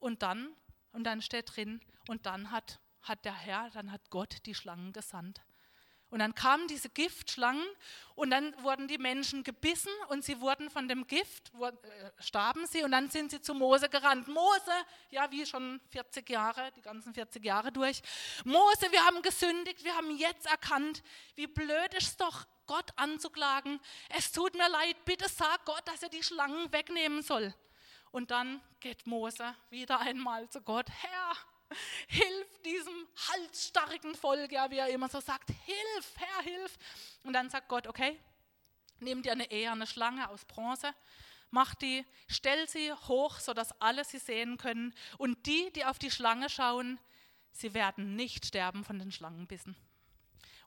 Und 0.00 0.22
dann, 0.22 0.52
und 0.90 1.04
dann 1.04 1.22
steht 1.22 1.54
drin, 1.54 1.80
und 2.08 2.26
dann 2.26 2.50
hat, 2.50 2.80
hat 3.02 3.24
der 3.24 3.34
Herr, 3.34 3.70
dann 3.70 3.92
hat 3.92 4.10
Gott 4.10 4.44
die 4.46 4.54
Schlangen 4.54 4.92
gesandt. 4.92 5.40
Und 6.12 6.18
dann 6.18 6.34
kamen 6.34 6.68
diese 6.68 6.90
Giftschlangen 6.90 7.66
und 8.16 8.28
dann 8.28 8.54
wurden 8.62 8.86
die 8.86 8.98
Menschen 8.98 9.44
gebissen 9.44 9.90
und 10.08 10.22
sie 10.22 10.42
wurden 10.42 10.68
von 10.68 10.86
dem 10.86 11.06
Gift, 11.06 11.50
äh, 11.58 11.72
starben 12.22 12.66
sie 12.66 12.82
und 12.82 12.92
dann 12.92 13.08
sind 13.08 13.30
sie 13.30 13.40
zu 13.40 13.54
Mose 13.54 13.88
gerannt. 13.88 14.28
Mose, 14.28 14.72
ja 15.08 15.30
wie 15.30 15.46
schon 15.46 15.80
40 15.88 16.28
Jahre, 16.28 16.70
die 16.76 16.82
ganzen 16.82 17.14
40 17.14 17.42
Jahre 17.42 17.72
durch. 17.72 18.02
Mose, 18.44 18.92
wir 18.92 19.02
haben 19.06 19.22
gesündigt, 19.22 19.82
wir 19.84 19.96
haben 19.96 20.14
jetzt 20.18 20.44
erkannt, 20.44 21.02
wie 21.34 21.46
blöd 21.46 21.94
ist 21.94 22.08
es 22.08 22.16
doch, 22.18 22.44
Gott 22.66 22.90
anzuklagen. 22.96 23.80
Es 24.10 24.32
tut 24.32 24.52
mir 24.54 24.68
leid, 24.68 25.02
bitte 25.06 25.30
sag 25.30 25.64
Gott, 25.64 25.88
dass 25.88 26.02
er 26.02 26.10
die 26.10 26.22
Schlangen 26.22 26.70
wegnehmen 26.74 27.22
soll. 27.22 27.54
Und 28.10 28.30
dann 28.30 28.60
geht 28.80 29.06
Mose 29.06 29.56
wieder 29.70 29.98
einmal 30.00 30.46
zu 30.50 30.60
Gott, 30.60 30.90
Herr, 30.90 31.32
hilf 32.06 32.62
diesem 32.64 33.08
halsstarrigen 33.28 34.14
Volk, 34.14 34.52
ja, 34.52 34.70
wie 34.70 34.78
er 34.78 34.88
immer 34.88 35.08
so 35.08 35.20
sagt, 35.20 35.50
hilf, 35.50 36.14
Herr, 36.16 36.42
hilf. 36.42 36.78
Und 37.22 37.32
dann 37.32 37.50
sagt 37.50 37.68
Gott, 37.68 37.86
okay, 37.86 38.18
nimm 39.00 39.22
dir 39.22 39.32
eine 39.32 39.50
eherne 39.50 39.86
Schlange 39.86 40.28
aus 40.28 40.44
Bronze, 40.44 40.94
mach 41.50 41.74
die, 41.74 42.04
stell 42.28 42.68
sie 42.68 42.92
hoch, 42.92 43.38
sodass 43.38 43.80
alle 43.80 44.04
sie 44.04 44.18
sehen 44.18 44.56
können. 44.56 44.94
Und 45.18 45.46
die, 45.46 45.72
die 45.72 45.84
auf 45.84 45.98
die 45.98 46.10
Schlange 46.10 46.48
schauen, 46.48 46.98
sie 47.52 47.74
werden 47.74 48.16
nicht 48.16 48.46
sterben 48.46 48.84
von 48.84 48.98
den 48.98 49.12
Schlangenbissen. 49.12 49.76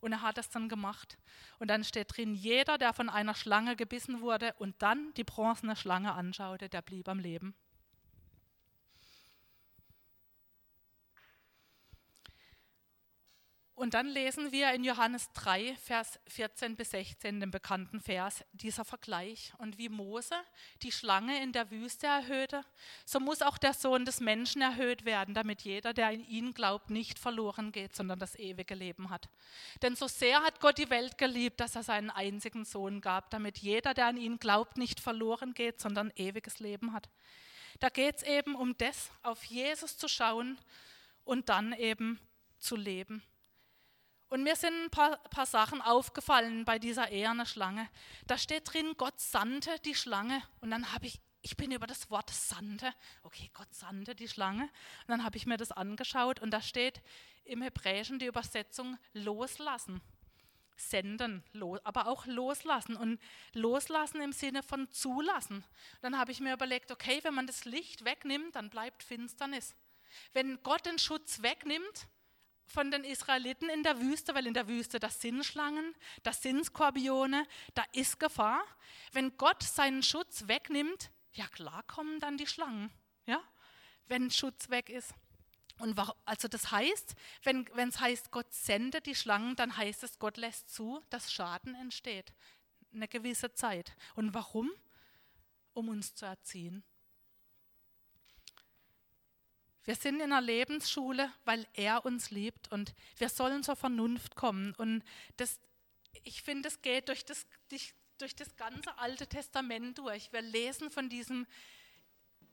Und 0.02 0.12
er 0.12 0.22
hat 0.22 0.38
das 0.38 0.50
dann 0.50 0.70
gemacht. 0.70 1.18
Und 1.58 1.70
dann 1.70 1.84
steht 1.84 2.16
drin, 2.16 2.36
jeder, 2.36 2.78
der 2.78 2.94
von 2.94 3.10
einer 3.10 3.34
Schlange 3.34 3.76
gebissen 3.76 4.22
wurde 4.22 4.54
und 4.60 4.80
dann 4.82 5.14
die 5.16 5.24
bronzene 5.24 5.76
Schlange 5.76 6.14
anschaute, 6.14 6.70
der 6.70 6.84
blieb 6.84 7.08
am 7.08 7.20
Leben. 7.20 7.56
Und 13.76 13.94
dann 13.94 14.08
lesen 14.08 14.54
wir 14.54 14.72
in 14.72 14.86
Johannes 14.86 15.30
3, 15.34 15.76
Vers 15.76 16.18
14 16.28 16.78
bis 16.78 16.92
16, 16.92 17.42
den 17.42 17.52
bekannten 17.52 18.00
Vers, 18.00 18.46
dieser 18.54 18.86
Vergleich. 18.86 19.52
Und 19.58 19.78
wie 19.78 19.90
Mose 19.90 20.36
die 20.82 20.94
Schlange 20.94 21.44
in 21.44 21.52
der 21.52 21.70
Wüste 21.72 22.08
erhöhte, 22.08 22.64
so 23.04 23.20
muss 23.20 23.42
auch 23.42 23.58
der 23.58 23.74
Sohn 23.74 24.06
des 24.06 24.22
Menschen 24.22 24.62
erhöht 24.62 25.04
werden, 25.04 25.34
damit 25.34 25.64
jeder, 25.64 25.94
der 25.94 26.12
in 26.12 26.26
ihn 26.26 26.54
glaubt, 26.54 26.90
nicht 26.90 27.20
verloren 27.20 27.74
geht, 27.74 27.94
sondern 27.94 28.18
das 28.18 28.40
ewige 28.40 28.76
Leben 28.76 29.10
hat. 29.10 29.28
Denn 29.82 29.98
so 29.98 30.08
sehr 30.08 30.42
hat 30.42 30.62
Gott 30.62 30.78
die 30.78 30.90
Welt 30.90 31.18
geliebt, 31.18 31.60
dass 31.60 31.76
er 31.76 31.84
seinen 31.84 32.12
einzigen 32.12 32.64
Sohn 32.64 33.02
gab, 33.02 33.30
damit 33.30 33.58
jeder, 33.58 33.94
der 33.94 34.06
an 34.06 34.16
ihn 34.16 34.40
glaubt, 34.40 34.78
nicht 34.78 35.02
verloren 35.02 35.54
geht, 35.54 35.82
sondern 35.82 36.14
ewiges 36.16 36.60
Leben 36.60 36.94
hat. 36.94 37.10
Da 37.82 37.90
geht 37.90 38.16
es 38.16 38.24
eben 38.24 38.56
um 38.56 38.78
das, 38.78 39.12
auf 39.22 39.44
Jesus 39.44 39.98
zu 39.98 40.08
schauen 40.08 40.58
und 41.26 41.50
dann 41.50 41.74
eben 41.74 42.22
zu 42.58 42.78
leben. 42.78 43.22
Und 44.36 44.44
mir 44.44 44.58
sind 44.58 44.74
ein 44.74 44.90
paar, 44.90 45.16
paar 45.30 45.46
Sachen 45.46 45.82
aufgefallen 45.82 46.66
bei 46.66 46.78
dieser 46.78 47.10
eherne 47.10 47.46
Schlange. 47.46 47.88
Da 48.28 48.38
steht 48.38 48.74
drin, 48.74 48.96
Gott 48.98 49.18
sandte 49.18 49.80
die 49.86 49.96
Schlange. 49.96 50.44
Und 50.60 50.72
dann 50.72 50.92
habe 50.92 51.06
ich, 51.06 51.22
ich 51.42 51.56
bin 51.56 51.72
über 51.72 51.88
das 51.88 52.12
Wort 52.12 52.32
sandte, 52.32 52.94
okay, 53.24 53.50
Gott 53.54 53.74
sandte 53.74 54.14
die 54.14 54.28
Schlange. 54.28 54.64
Und 54.64 55.08
dann 55.08 55.24
habe 55.24 55.38
ich 55.38 55.46
mir 55.46 55.56
das 55.56 55.72
angeschaut 55.72 56.42
und 56.42 56.52
da 56.52 56.62
steht 56.62 57.02
im 57.46 57.62
Hebräischen 57.62 58.20
die 58.20 58.26
Übersetzung 58.26 58.98
loslassen. 59.14 60.02
Senden, 60.76 61.42
aber 61.86 62.08
auch 62.08 62.26
loslassen 62.26 62.98
und 62.98 63.22
loslassen 63.54 64.20
im 64.20 64.34
Sinne 64.34 64.64
von 64.64 64.92
zulassen. 64.92 65.64
Dann 66.02 66.18
habe 66.18 66.34
ich 66.34 66.42
mir 66.42 66.52
überlegt, 66.52 66.92
okay, 66.92 67.22
wenn 67.24 67.36
man 67.36 67.48
das 67.48 67.64
Licht 67.64 68.04
wegnimmt, 68.04 68.58
dann 68.58 68.70
bleibt 68.70 69.02
Finsternis. 69.02 69.76
Wenn 70.34 70.62
Gott 70.62 70.86
den 70.86 71.00
Schutz 71.00 71.42
wegnimmt, 71.42 72.10
von 72.68 72.92
den 72.92 73.04
Israeliten 73.04 73.70
in 73.70 73.84
der 73.84 74.00
Wüste, 74.00 74.34
weil 74.36 74.48
in 74.48 74.54
der 74.54 74.68
Wüste 74.68 75.00
das 75.00 75.22
sind 75.22 75.46
Schlangen, 75.46 75.96
das 76.24 76.42
sind 76.42 76.66
Skorpione, 76.66 77.48
da 77.74 77.84
ist 77.94 78.20
Gefahr. 78.20 78.64
Wenn 79.12 79.38
Gott 79.38 79.64
seinen 79.64 80.04
Schutz 80.04 80.48
wegnimmt, 80.48 81.12
ja 81.34 81.48
klar 81.48 81.84
kommen 81.84 82.20
dann 82.20 82.38
die 82.38 82.48
Schlangen, 82.48 82.92
ja, 83.26 83.42
wenn 84.08 84.32
Schutz 84.32 84.70
weg 84.70 84.90
ist. 84.90 85.14
Und 85.78 86.00
also 86.24 86.48
das 86.48 86.72
heißt, 86.72 87.16
wenn 87.44 87.68
es 87.90 88.00
heißt, 88.00 88.32
Gott 88.32 88.54
sendet 88.54 89.06
die 89.06 89.16
Schlangen, 89.16 89.56
dann 89.56 89.76
heißt 89.76 90.04
es, 90.04 90.20
Gott 90.20 90.38
lässt 90.38 90.74
zu, 90.74 91.02
dass 91.10 91.34
Schaden 91.34 91.76
entsteht, 91.76 92.34
eine 92.94 93.08
gewisse 93.10 93.54
Zeit. 93.54 93.94
Und 94.16 94.34
warum? 94.34 94.72
Um 95.74 95.90
uns 95.90 96.16
zu 96.16 96.26
erziehen. 96.26 96.84
Wir 99.86 99.96
sind 99.96 100.16
in 100.16 100.32
einer 100.34 100.42
Lebensschule, 100.42 101.32
weil 101.46 101.68
er 101.74 102.06
uns 102.06 102.32
liebt 102.32 102.72
und 102.72 102.94
wir 103.18 103.30
sollen 103.30 103.64
zur 103.64 103.76
Vernunft 103.76 104.36
kommen. 104.36 104.74
Und 104.76 105.04
das, 105.38 105.60
ich 106.24 106.42
finde, 106.42 106.70
es 106.70 106.82
geht 106.82 107.08
durch 107.08 107.24
das, 107.24 107.46
durch 108.18 108.36
das 108.36 108.56
ganze 108.56 108.98
Alte 108.98 109.28
Testament 109.28 109.98
durch. 109.98 110.32
Wir 110.34 110.42
lesen 110.42 110.90
von 110.90 111.08
diesem 111.08 111.46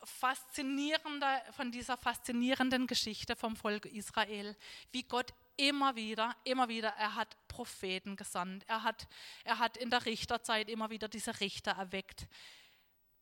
faszinierender, 0.05 1.43
von 1.53 1.71
dieser 1.71 1.97
faszinierenden 1.97 2.87
Geschichte 2.87 3.37
vom 3.37 3.57
Volk 3.57 3.87
Israel, 3.87 4.57
wie 4.91 5.05
Gott 5.05 5.33
immer 5.57 5.97
wieder, 5.97 6.37
immer 6.45 6.69
wieder, 6.69 6.89
er 6.91 7.15
hat 7.15 7.37
Propheten 7.49 8.17
gesandt, 8.17 8.65
er 8.67 8.83
hat, 8.83 9.07
er 9.45 9.59
hat 9.59 9.77
in 9.77 9.91
der 9.91 10.05
Richterzeit 10.05 10.69
immer 10.69 10.91
wieder 10.91 11.09
diese 11.09 11.41
Richter 11.41 11.73
erweckt. 11.73 12.27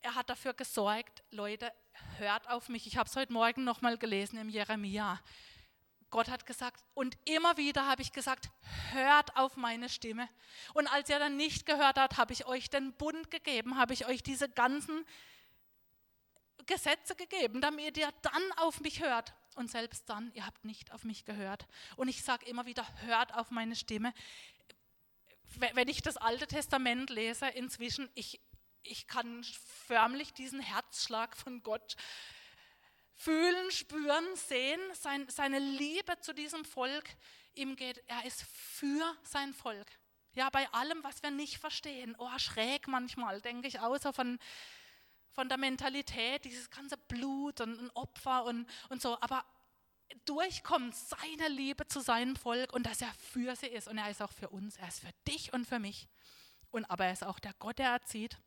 Er 0.03 0.15
hat 0.15 0.31
dafür 0.31 0.55
gesorgt, 0.55 1.23
Leute, 1.31 1.71
hört 2.17 2.49
auf 2.49 2.71
mich. 2.71 2.87
Ich 2.87 2.97
habe 2.97 3.09
es 3.09 3.17
heute 3.17 3.33
Morgen 3.33 3.65
nochmal 3.65 3.99
gelesen 3.99 4.39
im 4.39 4.49
Jeremia. 4.49 5.21
Gott 6.09 6.29
hat 6.29 6.47
gesagt, 6.47 6.83
und 6.95 7.19
immer 7.27 7.59
wieder 7.59 7.87
habe 7.87 8.01
ich 8.01 8.13
gesagt, 8.13 8.51
hört 8.93 9.37
auf 9.37 9.57
meine 9.57 9.91
Stimme. 9.91 10.29
Und 10.73 10.87
als 10.89 11.11
ihr 11.11 11.19
dann 11.19 11.37
nicht 11.37 11.67
gehört 11.67 11.99
habt, 11.99 12.17
habe 12.17 12.33
ich 12.33 12.47
euch 12.47 12.71
den 12.71 12.95
Bund 12.95 13.31
gegeben, 13.31 13.77
habe 13.77 13.93
ich 13.93 14.07
euch 14.07 14.23
diese 14.23 14.49
ganzen 14.49 15.05
Gesetze 16.67 17.15
gegeben, 17.15 17.61
damit 17.61 17.99
ihr 17.99 18.11
dann 18.23 18.53
auf 18.57 18.81
mich 18.81 19.03
hört. 19.03 19.35
Und 19.55 19.71
selbst 19.71 20.09
dann, 20.09 20.33
ihr 20.33 20.47
habt 20.47 20.65
nicht 20.65 20.93
auf 20.93 21.05
mich 21.05 21.27
gehört. 21.27 21.67
Und 21.97 22.09
ich 22.09 22.25
sage 22.25 22.47
immer 22.47 22.65
wieder, 22.65 22.87
hört 23.03 23.35
auf 23.35 23.51
meine 23.51 23.77
Stimme. 23.77 24.15
Wenn 25.75 25.89
ich 25.89 26.01
das 26.01 26.17
Alte 26.17 26.47
Testament 26.47 27.11
lese, 27.11 27.49
inzwischen, 27.49 28.09
ich, 28.15 28.41
ich 28.83 29.07
kann 29.07 29.45
förmlich 29.87 30.33
diesen 30.33 30.61
Herzschlag 30.61 31.37
von 31.37 31.63
Gott 31.63 31.97
fühlen, 33.15 33.71
spüren, 33.71 34.25
sehen, 34.35 34.81
sein, 34.95 35.29
seine 35.29 35.59
Liebe 35.59 36.19
zu 36.21 36.33
diesem 36.33 36.65
Volk. 36.65 37.05
Ihm 37.55 37.77
geht, 37.77 38.03
er 38.07 38.25
ist 38.25 38.43
für 38.43 39.17
sein 39.23 39.53
Volk. 39.53 39.91
Ja, 40.33 40.49
bei 40.49 40.71
allem, 40.73 41.03
was 41.03 41.23
wir 41.23 41.31
nicht 41.31 41.59
verstehen. 41.59 42.15
Oh, 42.19 42.39
schräg 42.39 42.87
manchmal, 42.87 43.41
denke 43.41 43.69
ich, 43.69 43.81
außer 43.81 44.13
von, 44.13 44.39
von 45.33 45.49
der 45.49 45.59
Mentalität, 45.59 46.45
dieses 46.45 46.71
ganze 46.71 46.97
Blut 46.97 47.61
und, 47.61 47.79
und 47.79 47.91
Opfer 47.91 48.45
und, 48.45 48.67
und 48.89 49.03
so. 49.03 49.21
Aber 49.21 49.45
durchkommt 50.25 50.95
seine 50.95 51.49
Liebe 51.49 51.87
zu 51.87 52.01
seinem 52.01 52.37
Volk 52.37 52.73
und 52.73 52.87
dass 52.87 53.03
er 53.03 53.13
für 53.15 53.55
sie 53.57 53.67
ist. 53.67 53.89
Und 53.89 53.99
er 53.99 54.11
ist 54.11 54.23
auch 54.23 54.33
für 54.33 54.49
uns. 54.49 54.77
Er 54.77 54.89
ist 54.89 55.01
für 55.01 55.13
dich 55.27 55.53
und 55.53 55.67
für 55.67 55.79
mich. 55.79 56.09
Und 56.71 56.85
aber 56.87 57.07
er 57.07 57.13
ist 57.13 57.25
auch 57.25 57.39
der 57.39 57.55
Gott, 57.55 57.79
der 57.79 57.91
erzieht. 57.91 58.39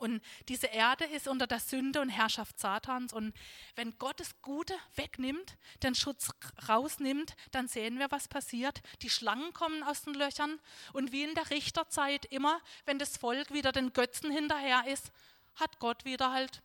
Und 0.00 0.22
diese 0.48 0.66
Erde 0.66 1.04
ist 1.04 1.28
unter 1.28 1.46
der 1.46 1.60
Sünde 1.60 2.00
und 2.00 2.08
Herrschaft 2.08 2.58
Satans. 2.58 3.12
Und 3.12 3.34
wenn 3.76 3.98
Gott 3.98 4.18
das 4.18 4.40
Gute 4.40 4.74
wegnimmt, 4.96 5.58
den 5.82 5.94
Schutz 5.94 6.30
rausnimmt, 6.68 7.36
dann 7.50 7.68
sehen 7.68 7.98
wir, 7.98 8.10
was 8.10 8.26
passiert. 8.26 8.80
Die 9.02 9.10
Schlangen 9.10 9.52
kommen 9.52 9.82
aus 9.82 10.02
den 10.02 10.14
Löchern. 10.14 10.58
Und 10.94 11.12
wie 11.12 11.22
in 11.22 11.34
der 11.34 11.50
Richterzeit 11.50 12.24
immer, 12.24 12.60
wenn 12.86 12.98
das 12.98 13.18
Volk 13.18 13.52
wieder 13.52 13.72
den 13.72 13.92
Götzen 13.92 14.30
hinterher 14.30 14.84
ist, 14.86 15.12
hat 15.56 15.78
Gott 15.80 16.06
wieder 16.06 16.32
halt 16.32 16.62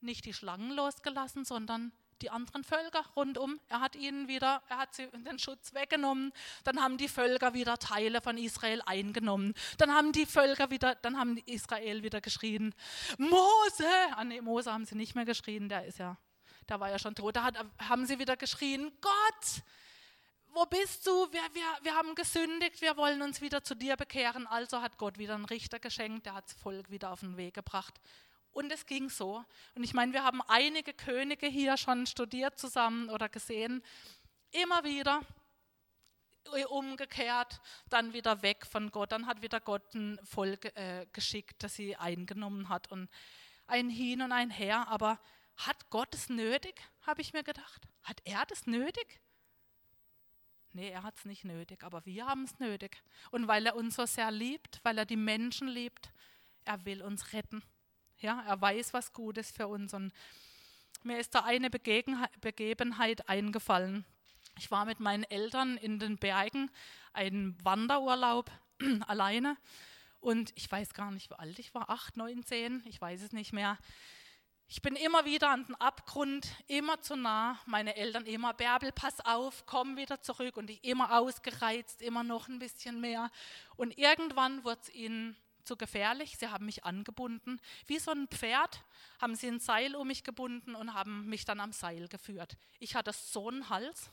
nicht 0.00 0.26
die 0.26 0.34
Schlangen 0.34 0.70
losgelassen, 0.72 1.46
sondern 1.46 1.90
die 2.22 2.30
anderen 2.30 2.64
Völker 2.64 3.04
rundum. 3.16 3.60
Er 3.68 3.80
hat 3.80 3.96
ihnen 3.96 4.28
wieder, 4.28 4.62
er 4.68 4.78
hat 4.78 4.94
sie 4.94 5.08
den 5.08 5.38
Schutz 5.38 5.74
weggenommen. 5.74 6.32
Dann 6.64 6.80
haben 6.80 6.98
die 6.98 7.08
Völker 7.08 7.54
wieder 7.54 7.78
Teile 7.78 8.20
von 8.20 8.38
Israel 8.38 8.82
eingenommen. 8.86 9.54
Dann 9.78 9.92
haben 9.92 10.12
die 10.12 10.26
Völker 10.26 10.70
wieder, 10.70 10.94
dann 10.96 11.18
haben 11.18 11.36
Israel 11.46 12.02
wieder 12.02 12.20
geschrien, 12.20 12.74
Mose! 13.18 13.88
Ah 14.16 14.24
nee, 14.24 14.40
Mose 14.40 14.72
haben 14.72 14.84
sie 14.84 14.96
nicht 14.96 15.14
mehr 15.14 15.24
geschrien, 15.24 15.68
der 15.68 15.84
ist 15.86 15.98
ja, 15.98 16.16
der 16.68 16.80
war 16.80 16.90
ja 16.90 16.98
schon 16.98 17.14
tot. 17.14 17.36
Da 17.36 17.44
hat, 17.44 17.56
haben 17.78 18.06
sie 18.06 18.18
wieder 18.18 18.36
geschrien, 18.36 18.92
Gott! 19.00 19.62
Wo 20.50 20.64
bist 20.64 21.06
du? 21.06 21.10
Wir, 21.30 21.42
wir, 21.52 21.62
wir 21.82 21.94
haben 21.94 22.14
gesündigt, 22.14 22.80
wir 22.80 22.96
wollen 22.96 23.22
uns 23.22 23.40
wieder 23.40 23.62
zu 23.62 23.74
dir 23.74 23.96
bekehren. 23.96 24.46
Also 24.46 24.80
hat 24.80 24.96
Gott 24.96 25.18
wieder 25.18 25.34
einen 25.34 25.44
Richter 25.44 25.78
geschenkt, 25.78 26.26
der 26.26 26.34
hat 26.34 26.46
das 26.46 26.54
Volk 26.54 26.90
wieder 26.90 27.12
auf 27.12 27.20
den 27.20 27.36
Weg 27.36 27.54
gebracht. 27.54 28.00
Und 28.58 28.72
es 28.72 28.86
ging 28.86 29.08
so. 29.08 29.44
Und 29.76 29.84
ich 29.84 29.94
meine, 29.94 30.12
wir 30.12 30.24
haben 30.24 30.42
einige 30.48 30.92
Könige 30.92 31.46
hier 31.46 31.76
schon 31.76 32.06
studiert 32.06 32.58
zusammen 32.58 33.08
oder 33.08 33.28
gesehen. 33.28 33.84
Immer 34.50 34.82
wieder 34.82 35.20
umgekehrt, 36.68 37.60
dann 37.88 38.14
wieder 38.14 38.42
weg 38.42 38.66
von 38.66 38.90
Gott. 38.90 39.12
Dann 39.12 39.26
hat 39.26 39.42
wieder 39.42 39.60
Gott 39.60 39.94
ein 39.94 40.18
Volk 40.24 40.76
äh, 40.76 41.06
geschickt, 41.12 41.62
das 41.62 41.76
sie 41.76 41.94
eingenommen 41.94 42.68
hat. 42.68 42.90
Und 42.90 43.08
ein 43.68 43.90
Hin 43.90 44.22
und 44.22 44.32
ein 44.32 44.50
Her. 44.50 44.88
Aber 44.88 45.20
hat 45.56 45.88
Gott 45.90 46.12
es 46.16 46.28
nötig, 46.28 46.82
habe 47.02 47.20
ich 47.20 47.32
mir 47.32 47.44
gedacht. 47.44 47.86
Hat 48.02 48.20
er 48.24 48.44
das 48.44 48.66
nötig? 48.66 49.20
Nee, 50.72 50.90
er 50.90 51.04
hat 51.04 51.16
es 51.16 51.24
nicht 51.26 51.44
nötig, 51.44 51.84
aber 51.84 52.04
wir 52.06 52.26
haben 52.26 52.42
es 52.42 52.58
nötig. 52.58 53.04
Und 53.30 53.46
weil 53.46 53.66
er 53.66 53.76
uns 53.76 53.94
so 53.94 54.04
sehr 54.04 54.32
liebt, 54.32 54.80
weil 54.82 54.98
er 54.98 55.06
die 55.06 55.16
Menschen 55.16 55.68
liebt, 55.68 56.10
er 56.64 56.84
will 56.84 57.02
uns 57.02 57.32
retten. 57.32 57.62
Ja, 58.20 58.42
er 58.46 58.60
weiß, 58.60 58.92
was 58.94 59.12
gut 59.12 59.38
ist 59.38 59.56
für 59.56 59.68
uns. 59.68 59.94
Und 59.94 60.12
mir 61.02 61.18
ist 61.18 61.34
da 61.34 61.44
eine 61.44 61.70
Begebenheit 61.70 63.28
eingefallen. 63.28 64.04
Ich 64.58 64.70
war 64.70 64.84
mit 64.84 64.98
meinen 64.98 65.24
Eltern 65.24 65.76
in 65.76 65.98
den 65.98 66.18
Bergen, 66.18 66.70
einen 67.12 67.56
Wanderurlaub 67.64 68.50
alleine. 69.06 69.56
Und 70.20 70.52
ich 70.56 70.70
weiß 70.70 70.94
gar 70.94 71.12
nicht, 71.12 71.30
wie 71.30 71.36
alt 71.36 71.58
ich 71.60 71.74
war, 71.74 71.90
acht, 71.90 72.16
neun, 72.16 72.42
zehn, 72.42 72.82
ich 72.86 73.00
weiß 73.00 73.22
es 73.22 73.32
nicht 73.32 73.52
mehr. 73.52 73.78
Ich 74.70 74.82
bin 74.82 74.96
immer 74.96 75.24
wieder 75.24 75.48
an 75.48 75.64
den 75.64 75.76
Abgrund, 75.76 76.46
immer 76.66 77.00
zu 77.00 77.16
nah. 77.16 77.58
Meine 77.64 77.96
Eltern 77.96 78.26
immer, 78.26 78.52
Bärbel, 78.52 78.92
pass 78.92 79.20
auf, 79.20 79.64
komm 79.64 79.96
wieder 79.96 80.20
zurück. 80.20 80.58
Und 80.58 80.68
ich 80.68 80.84
immer 80.84 81.16
ausgereizt, 81.18 82.02
immer 82.02 82.22
noch 82.22 82.48
ein 82.48 82.58
bisschen 82.58 83.00
mehr. 83.00 83.30
Und 83.76 83.96
irgendwann 83.96 84.64
wurde 84.64 84.80
es 84.82 84.92
ihnen 84.92 85.36
zu 85.68 85.76
gefährlich. 85.76 86.36
Sie 86.38 86.48
haben 86.48 86.66
mich 86.66 86.84
angebunden. 86.84 87.60
Wie 87.86 87.98
so 87.98 88.10
ein 88.10 88.26
Pferd 88.26 88.82
haben 89.20 89.36
sie 89.36 89.46
ein 89.46 89.60
Seil 89.60 89.94
um 89.94 90.08
mich 90.08 90.24
gebunden 90.24 90.74
und 90.74 90.94
haben 90.94 91.26
mich 91.26 91.44
dann 91.44 91.60
am 91.60 91.72
Seil 91.72 92.08
geführt. 92.08 92.56
Ich 92.80 92.96
hatte 92.96 93.12
so 93.12 93.48
einen 93.48 93.68
Hals. 93.68 94.10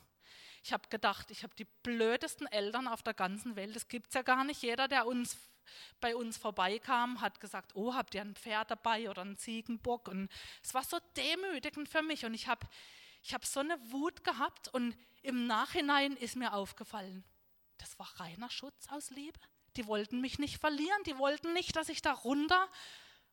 Ich 0.61 0.73
habe 0.73 0.87
gedacht, 0.89 1.31
ich 1.31 1.43
habe 1.43 1.55
die 1.55 1.67
blödesten 1.83 2.47
Eltern 2.47 2.87
auf 2.87 3.03
der 3.03 3.13
ganzen 3.13 3.55
Welt. 3.55 3.75
Das 3.75 3.87
gibt 3.87 4.07
es 4.09 4.13
ja 4.13 4.21
gar 4.21 4.43
nicht. 4.43 4.61
Jeder, 4.61 4.87
der 4.87 5.07
uns 5.07 5.37
bei 5.99 6.15
uns 6.15 6.37
vorbeikam, 6.37 7.21
hat 7.21 7.39
gesagt, 7.39 7.75
oh, 7.75 7.93
habt 7.95 8.13
ihr 8.13 8.21
ein 8.21 8.35
Pferd 8.35 8.71
dabei 8.71 9.09
oder 9.09 9.21
einen 9.21 9.37
Ziegenbock? 9.37 10.07
Und 10.07 10.29
es 10.63 10.73
war 10.73 10.83
so 10.83 10.99
demütigend 11.15 11.89
für 11.89 12.01
mich. 12.01 12.25
Und 12.25 12.33
ich 12.33 12.47
habe 12.47 12.67
ich 13.23 13.33
hab 13.33 13.45
so 13.45 13.61
eine 13.61 13.79
Wut 13.91 14.23
gehabt 14.23 14.67
und 14.67 14.95
im 15.23 15.47
Nachhinein 15.47 16.15
ist 16.17 16.35
mir 16.35 16.53
aufgefallen, 16.53 17.23
Das 17.77 17.97
war 17.97 18.07
reiner 18.19 18.49
Schutz 18.49 18.87
aus 18.89 19.09
Liebe. 19.09 19.39
Die 19.77 19.87
wollten 19.87 20.21
mich 20.21 20.39
nicht 20.39 20.59
verlieren, 20.59 21.03
die 21.05 21.17
wollten 21.17 21.53
nicht, 21.53 21.75
dass 21.75 21.89
ich 21.89 22.01
da 22.01 22.13
runter 22.13 22.69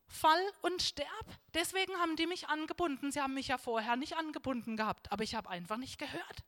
fall 0.06 0.52
und 0.60 0.82
sterb. 0.82 1.26
Deswegen 1.54 1.94
haben 1.96 2.16
die 2.16 2.26
mich 2.26 2.48
angebunden. 2.48 3.10
Sie 3.10 3.20
haben 3.20 3.34
mich 3.34 3.48
ja 3.48 3.58
vorher 3.58 3.96
nicht 3.96 4.16
angebunden 4.16 4.76
gehabt, 4.76 5.10
aber 5.10 5.24
ich 5.24 5.34
habe 5.34 5.48
einfach 5.48 5.78
nicht 5.78 5.98
gehört. 5.98 6.44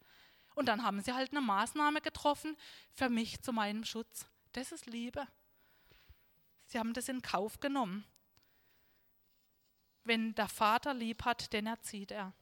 Und 0.54 0.66
dann 0.66 0.84
haben 0.84 1.00
sie 1.02 1.12
halt 1.12 1.32
eine 1.32 1.40
Maßnahme 1.40 2.00
getroffen 2.00 2.56
für 2.92 3.08
mich 3.08 3.42
zu 3.42 3.52
meinem 3.52 3.84
Schutz. 3.84 4.26
Das 4.52 4.70
ist 4.70 4.86
Liebe. 4.86 5.26
Sie 6.66 6.78
haben 6.78 6.92
das 6.92 7.08
in 7.08 7.22
Kauf 7.22 7.60
genommen. 7.60 8.04
Wenn 10.04 10.34
der 10.34 10.48
Vater 10.48 10.94
lieb 10.94 11.24
hat, 11.24 11.52
den 11.52 11.66
erzieht 11.66 12.10
er. 12.10 12.32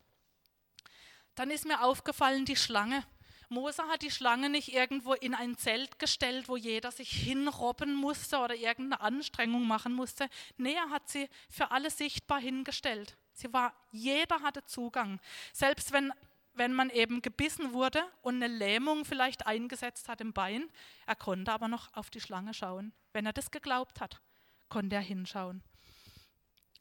Dann 1.34 1.50
ist 1.50 1.64
mir 1.64 1.82
aufgefallen 1.82 2.44
die 2.44 2.56
Schlange. 2.56 3.04
Mose 3.52 3.82
hat 3.88 4.02
die 4.02 4.10
Schlange 4.10 4.50
nicht 4.50 4.72
irgendwo 4.72 5.12
in 5.12 5.34
ein 5.34 5.56
Zelt 5.56 5.98
gestellt, 5.98 6.48
wo 6.48 6.56
jeder 6.56 6.90
sich 6.90 7.10
hinrobben 7.10 7.94
musste 7.94 8.38
oder 8.38 8.54
irgendeine 8.54 9.00
Anstrengung 9.00 9.66
machen 9.66 9.92
musste. 9.92 10.28
Nee, 10.56 10.74
er 10.74 10.90
hat 10.90 11.08
sie 11.08 11.28
für 11.48 11.70
alle 11.70 11.90
sichtbar 11.90 12.40
hingestellt. 12.40 13.16
Sie 13.32 13.52
war, 13.52 13.74
jeder 13.90 14.40
hatte 14.40 14.64
Zugang. 14.64 15.20
Selbst 15.52 15.92
wenn, 15.92 16.12
wenn 16.54 16.72
man 16.72 16.90
eben 16.90 17.22
gebissen 17.22 17.72
wurde 17.72 18.02
und 18.22 18.42
eine 18.42 18.48
Lähmung 18.48 19.04
vielleicht 19.04 19.46
eingesetzt 19.46 20.08
hat 20.08 20.20
im 20.20 20.32
Bein, 20.32 20.70
er 21.06 21.16
konnte 21.16 21.52
aber 21.52 21.68
noch 21.68 21.92
auf 21.94 22.10
die 22.10 22.20
Schlange 22.20 22.54
schauen. 22.54 22.92
Wenn 23.12 23.26
er 23.26 23.32
das 23.32 23.50
geglaubt 23.50 24.00
hat, 24.00 24.20
konnte 24.68 24.96
er 24.96 25.02
hinschauen. 25.02 25.62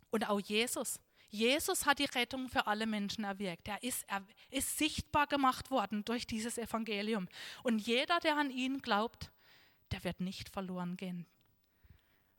Und 0.09 0.29
auch 0.29 0.39
Jesus. 0.39 0.99
Jesus 1.31 1.85
hat 1.85 1.99
die 1.99 2.05
Rettung 2.05 2.49
für 2.49 2.67
alle 2.67 2.85
Menschen 2.85 3.23
erwirkt. 3.23 3.67
Er 3.69 3.81
ist, 3.81 4.03
er 4.07 4.21
ist 4.49 4.77
sichtbar 4.77 5.27
gemacht 5.27 5.71
worden 5.71 6.03
durch 6.03 6.27
dieses 6.27 6.57
Evangelium. 6.57 7.27
Und 7.63 7.79
jeder, 7.79 8.19
der 8.19 8.37
an 8.37 8.51
ihn 8.51 8.81
glaubt, 8.81 9.31
der 9.91 10.03
wird 10.03 10.19
nicht 10.19 10.49
verloren 10.49 10.97
gehen. 10.97 11.25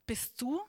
Bist 0.06 0.40
du 0.42 0.60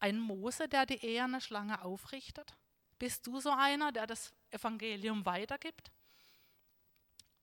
ein 0.00 0.18
Mose, 0.18 0.68
der 0.68 0.84
die 0.84 1.04
eherne 1.04 1.40
Schlange 1.40 1.84
aufrichtet? 1.84 2.56
Bist 2.98 3.26
du 3.26 3.38
so 3.40 3.50
einer, 3.50 3.92
der 3.92 4.08
das 4.08 4.32
Evangelium 4.50 5.24
weitergibt? 5.24 5.92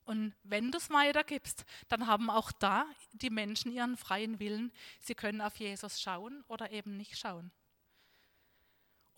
Und 0.04 0.34
wenn 0.44 0.72
du 0.72 0.78
es 0.78 0.90
weitergibst, 0.90 1.66
dann 1.88 2.08
haben 2.08 2.30
auch 2.30 2.52
da 2.52 2.86
die 3.12 3.30
Menschen 3.30 3.72
ihren 3.72 3.98
freien 3.98 4.40
Willen. 4.40 4.72
Sie 5.00 5.16
können 5.16 5.42
auf 5.42 5.58
Jesus 5.58 6.02
schauen 6.02 6.44
oder 6.48 6.72
eben 6.72 6.96
nicht 6.98 7.18
schauen. 7.18 7.52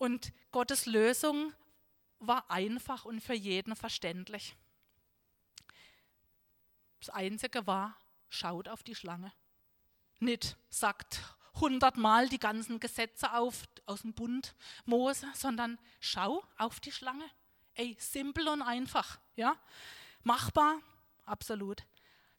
Und 0.00 0.32
Gottes 0.50 0.86
Lösung 0.86 1.52
war 2.20 2.50
einfach 2.50 3.04
und 3.04 3.20
für 3.20 3.34
jeden 3.34 3.76
verständlich. 3.76 4.56
Das 7.00 7.10
Einzige 7.10 7.66
war, 7.66 7.98
schaut 8.30 8.66
auf 8.66 8.82
die 8.82 8.94
Schlange. 8.94 9.30
Nicht 10.18 10.56
sagt 10.70 11.20
hundertmal 11.56 12.30
die 12.30 12.38
ganzen 12.38 12.80
Gesetze 12.80 13.34
auf 13.34 13.64
aus 13.84 14.00
dem 14.00 14.14
Bund 14.14 14.54
Mose, 14.86 15.26
sondern 15.34 15.78
schau 16.00 16.42
auf 16.56 16.80
die 16.80 16.92
Schlange. 16.92 17.28
Ey, 17.74 17.94
simpel 18.00 18.48
und 18.48 18.62
einfach, 18.62 19.20
ja? 19.36 19.54
Machbar, 20.22 20.80
absolut. 21.26 21.84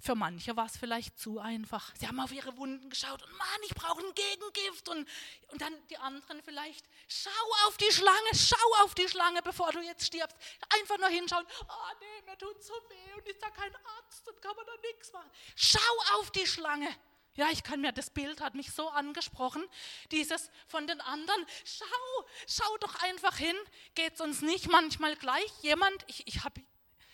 Für 0.01 0.15
manche 0.15 0.55
war 0.55 0.65
es 0.65 0.77
vielleicht 0.77 1.19
zu 1.19 1.39
einfach. 1.39 1.93
Sie 1.95 2.07
haben 2.07 2.19
auf 2.19 2.31
ihre 2.31 2.57
Wunden 2.57 2.89
geschaut 2.89 3.21
und 3.21 3.31
Mann, 3.37 3.61
ich 3.65 3.75
brauche 3.75 3.99
ein 3.99 4.13
Gegengift. 4.15 4.89
Und, 4.89 5.07
und 5.49 5.61
dann 5.61 5.73
die 5.89 5.97
anderen 5.97 6.41
vielleicht, 6.43 6.83
schau 7.07 7.67
auf 7.67 7.77
die 7.77 7.91
Schlange, 7.91 8.29
schau 8.33 8.83
auf 8.83 8.95
die 8.95 9.07
Schlange, 9.07 9.43
bevor 9.43 9.71
du 9.71 9.79
jetzt 9.79 10.07
stirbst. 10.07 10.35
Einfach 10.79 10.97
nur 10.97 11.09
hinschauen, 11.09 11.45
oh 11.69 11.95
nee, 11.99 12.25
mir 12.25 12.35
tut 12.35 12.63
so 12.63 12.73
weh 12.73 13.13
und 13.15 13.27
ist 13.27 13.43
da 13.43 13.51
kein 13.51 13.75
Arzt 13.75 14.27
und 14.27 14.41
kann 14.41 14.55
man 14.55 14.65
da 14.65 14.71
nichts 14.87 15.13
machen. 15.13 15.29
Schau 15.55 16.19
auf 16.19 16.31
die 16.31 16.47
Schlange. 16.47 16.89
Ja, 17.35 17.49
ich 17.51 17.61
kann 17.61 17.79
mir, 17.79 17.91
das 17.91 18.09
Bild 18.09 18.41
hat 18.41 18.55
mich 18.55 18.71
so 18.71 18.89
angesprochen, 18.89 19.63
dieses 20.11 20.49
von 20.67 20.87
den 20.87 20.99
anderen, 20.99 21.45
schau, 21.63 22.25
schau 22.47 22.77
doch 22.79 22.95
einfach 23.03 23.37
hin, 23.37 23.55
geht 23.95 24.15
es 24.15 24.21
uns 24.21 24.41
nicht 24.41 24.67
manchmal 24.67 25.15
gleich? 25.15 25.49
Jemand, 25.61 26.03
ich, 26.07 26.27
ich 26.27 26.43
habe 26.43 26.59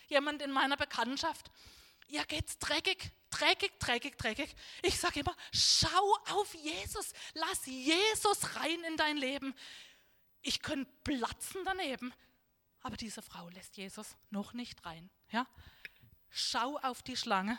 jemand 0.08 0.42
in 0.42 0.50
meiner 0.50 0.76
Bekanntschaft, 0.76 1.50
ihr 2.08 2.24
geht's 2.24 2.58
dreckig, 2.58 3.10
dreckig, 3.30 3.78
dreckig, 3.78 4.16
dreckig. 4.16 4.54
Ich 4.82 4.98
sage 4.98 5.20
immer, 5.20 5.36
schau 5.52 6.16
auf 6.30 6.54
Jesus, 6.54 7.12
lass 7.34 7.66
Jesus 7.66 8.56
rein 8.56 8.82
in 8.88 8.96
dein 8.96 9.16
Leben. 9.16 9.54
Ich 10.42 10.62
könnte 10.62 10.90
platzen 11.04 11.62
daneben, 11.64 12.12
aber 12.82 12.96
diese 12.96 13.22
Frau 13.22 13.48
lässt 13.50 13.76
Jesus 13.76 14.16
noch 14.30 14.52
nicht 14.52 14.84
rein. 14.84 15.10
Ja? 15.30 15.46
Schau 16.30 16.78
auf 16.78 17.02
die 17.02 17.16
Schlange. 17.16 17.58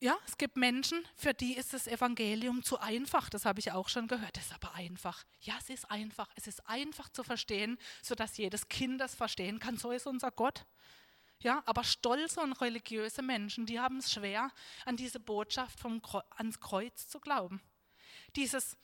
Ja, 0.00 0.16
es 0.28 0.38
gibt 0.38 0.56
Menschen, 0.56 1.04
für 1.16 1.34
die 1.34 1.56
ist 1.56 1.72
das 1.72 1.88
Evangelium 1.88 2.62
zu 2.62 2.78
einfach. 2.78 3.28
Das 3.30 3.44
habe 3.44 3.58
ich 3.58 3.72
auch 3.72 3.88
schon 3.88 4.06
gehört. 4.06 4.36
Das 4.36 4.46
ist 4.46 4.54
aber 4.54 4.72
einfach. 4.74 5.24
Ja, 5.40 5.54
es 5.58 5.70
ist 5.70 5.90
einfach. 5.90 6.28
Es 6.36 6.46
ist 6.46 6.64
einfach 6.68 7.08
zu 7.08 7.24
verstehen, 7.24 7.78
sodass 8.00 8.36
jedes 8.36 8.68
Kind 8.68 9.00
das 9.00 9.16
verstehen 9.16 9.58
kann. 9.58 9.76
So 9.76 9.90
ist 9.90 10.06
unser 10.06 10.30
Gott. 10.30 10.66
Ja, 11.40 11.62
aber 11.66 11.84
stolze 11.84 12.40
und 12.40 12.52
religiöse 12.54 13.22
Menschen, 13.22 13.64
die 13.64 13.78
haben 13.78 13.98
es 13.98 14.12
schwer, 14.12 14.50
an 14.84 14.96
diese 14.96 15.20
Botschaft 15.20 15.78
vom, 15.78 16.02
ans 16.30 16.58
Kreuz 16.58 17.08
zu 17.08 17.20
glauben. 17.20 17.60
Dieses 18.34 18.76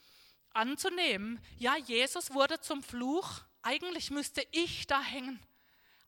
anzunehmen, 0.52 1.40
ja, 1.58 1.76
Jesus 1.76 2.32
wurde 2.32 2.60
zum 2.60 2.82
Fluch, 2.82 3.40
eigentlich 3.62 4.10
müsste 4.10 4.46
ich 4.52 4.86
da 4.86 5.02
hängen. 5.02 5.40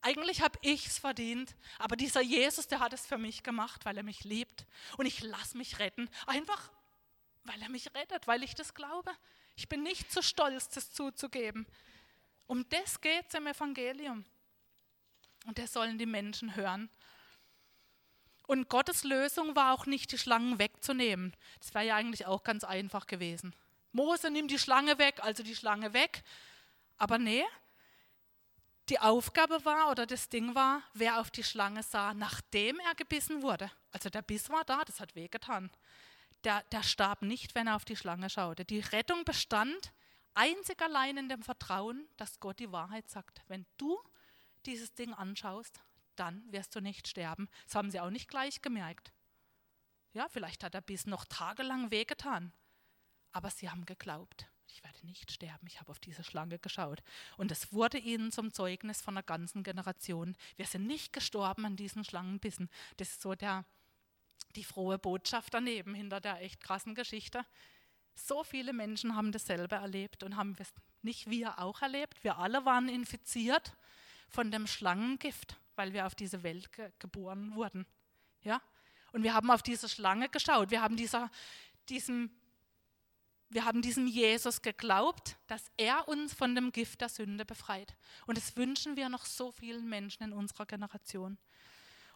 Eigentlich 0.02 0.40
habe 0.42 0.56
ich 0.62 0.86
es 0.86 0.98
verdient, 0.98 1.56
aber 1.78 1.96
dieser 1.96 2.20
Jesus, 2.20 2.68
der 2.68 2.78
hat 2.78 2.92
es 2.92 3.06
für 3.06 3.18
mich 3.18 3.42
gemacht, 3.42 3.84
weil 3.84 3.96
er 3.96 4.04
mich 4.04 4.22
liebt. 4.22 4.64
Und 4.98 5.06
ich 5.06 5.20
lasse 5.20 5.56
mich 5.56 5.80
retten, 5.80 6.08
einfach 6.26 6.70
weil 7.42 7.60
er 7.62 7.68
mich 7.68 7.92
rettet, 7.94 8.26
weil 8.26 8.42
ich 8.42 8.54
das 8.54 8.74
glaube. 8.74 9.10
Ich 9.56 9.68
bin 9.68 9.82
nicht 9.82 10.12
zu 10.12 10.22
stolz, 10.22 10.68
das 10.68 10.92
zuzugeben. 10.92 11.66
Um 12.46 12.68
das 12.68 13.00
geht 13.00 13.24
es 13.28 13.34
im 13.34 13.46
Evangelium. 13.46 14.24
Und 15.46 15.58
das 15.58 15.72
sollen 15.72 15.98
die 15.98 16.06
Menschen 16.06 16.56
hören. 16.56 16.90
Und 18.46 18.68
Gottes 18.68 19.02
Lösung 19.02 19.56
war 19.56 19.72
auch 19.72 19.86
nicht, 19.86 20.12
die 20.12 20.18
Schlangen 20.18 20.58
wegzunehmen. 20.58 21.34
Das 21.58 21.74
wäre 21.74 21.86
ja 21.86 21.96
eigentlich 21.96 22.26
auch 22.26 22.44
ganz 22.44 22.62
einfach 22.62 23.06
gewesen. 23.06 23.54
Mose 23.92 24.30
nimmt 24.30 24.50
die 24.50 24.58
Schlange 24.58 24.98
weg, 24.98 25.20
also 25.22 25.42
die 25.42 25.56
Schlange 25.56 25.92
weg. 25.92 26.22
Aber 26.96 27.18
nee, 27.18 27.44
die 28.88 29.00
Aufgabe 29.00 29.64
war 29.64 29.90
oder 29.90 30.06
das 30.06 30.28
Ding 30.28 30.54
war, 30.54 30.82
wer 30.94 31.20
auf 31.20 31.30
die 31.30 31.42
Schlange 31.42 31.82
sah, 31.82 32.14
nachdem 32.14 32.78
er 32.80 32.94
gebissen 32.94 33.42
wurde. 33.42 33.70
Also 33.90 34.10
der 34.10 34.22
Biss 34.22 34.48
war 34.48 34.64
da, 34.64 34.84
das 34.84 35.00
hat 35.00 35.16
wehgetan. 35.16 35.70
Der, 36.44 36.62
der 36.70 36.84
starb 36.84 37.22
nicht, 37.22 37.56
wenn 37.56 37.66
er 37.66 37.76
auf 37.76 37.84
die 37.84 37.96
Schlange 37.96 38.30
schaute. 38.30 38.64
Die 38.64 38.78
Rettung 38.78 39.24
bestand 39.24 39.92
einzig 40.34 40.80
allein 40.82 41.16
in 41.16 41.28
dem 41.28 41.42
Vertrauen, 41.42 42.06
dass 42.16 42.38
Gott 42.38 42.60
die 42.60 42.70
Wahrheit 42.70 43.08
sagt. 43.08 43.42
Wenn 43.48 43.66
du 43.76 43.98
dieses 44.66 44.94
Ding 44.94 45.12
anschaust, 45.14 45.80
dann 46.16 46.42
wirst 46.50 46.74
du 46.74 46.80
nicht 46.80 47.08
sterben. 47.08 47.48
Das 47.64 47.74
haben 47.74 47.90
sie 47.90 48.00
auch 48.00 48.10
nicht 48.10 48.28
gleich 48.28 48.62
gemerkt. 48.62 49.12
Ja, 50.12 50.28
vielleicht 50.28 50.64
hat 50.64 50.74
der 50.74 50.80
Biss 50.80 51.06
noch 51.06 51.24
tagelang 51.26 51.90
wehgetan. 51.90 52.52
Aber 53.32 53.50
sie 53.50 53.68
haben 53.68 53.84
geglaubt, 53.84 54.46
ich 54.68 54.82
werde 54.82 55.06
nicht 55.06 55.30
sterben. 55.30 55.66
Ich 55.66 55.78
habe 55.80 55.90
auf 55.90 55.98
diese 55.98 56.24
Schlange 56.24 56.58
geschaut. 56.58 57.02
Und 57.36 57.52
es 57.52 57.72
wurde 57.72 57.98
ihnen 57.98 58.32
zum 58.32 58.52
Zeugnis 58.52 59.02
von 59.02 59.14
einer 59.14 59.22
ganzen 59.22 59.62
Generation. 59.62 60.36
Wir 60.56 60.66
sind 60.66 60.86
nicht 60.86 61.12
gestorben 61.12 61.66
an 61.66 61.76
diesen 61.76 62.04
Schlangenbissen. 62.04 62.70
Das 62.96 63.10
ist 63.10 63.22
so 63.22 63.34
der, 63.34 63.64
die 64.54 64.64
frohe 64.64 64.98
Botschaft 64.98 65.52
daneben, 65.52 65.94
hinter 65.94 66.20
der 66.20 66.40
echt 66.40 66.62
krassen 66.62 66.94
Geschichte. 66.94 67.44
So 68.14 68.42
viele 68.42 68.72
Menschen 68.72 69.14
haben 69.14 69.32
dasselbe 69.32 69.74
erlebt 69.74 70.22
und 70.22 70.36
haben 70.36 70.56
es 70.58 70.72
nicht 71.02 71.28
wir 71.28 71.58
auch 71.58 71.82
erlebt. 71.82 72.24
Wir 72.24 72.38
alle 72.38 72.64
waren 72.64 72.88
infiziert 72.88 73.76
von 74.28 74.50
dem 74.50 74.66
Schlangengift, 74.66 75.56
weil 75.74 75.92
wir 75.92 76.06
auf 76.06 76.14
diese 76.14 76.42
Welt 76.42 76.72
ge 76.72 76.90
geboren 76.98 77.54
wurden. 77.54 77.86
Ja? 78.42 78.60
Und 79.12 79.22
wir 79.22 79.34
haben 79.34 79.50
auf 79.50 79.62
diese 79.62 79.88
Schlange 79.88 80.28
geschaut. 80.28 80.70
Wir 80.70 80.82
haben 80.82 80.96
dieser, 80.96 81.30
diesem, 81.88 82.30
wir 83.48 83.64
haben 83.64 83.82
diesem 83.82 84.06
Jesus 84.06 84.62
geglaubt, 84.62 85.36
dass 85.46 85.70
er 85.76 86.08
uns 86.08 86.34
von 86.34 86.54
dem 86.54 86.72
Gift 86.72 87.00
der 87.00 87.08
Sünde 87.08 87.44
befreit. 87.44 87.96
Und 88.26 88.36
das 88.36 88.56
wünschen 88.56 88.96
wir 88.96 89.08
noch 89.08 89.24
so 89.24 89.52
vielen 89.52 89.88
Menschen 89.88 90.24
in 90.24 90.32
unserer 90.32 90.66
Generation. 90.66 91.38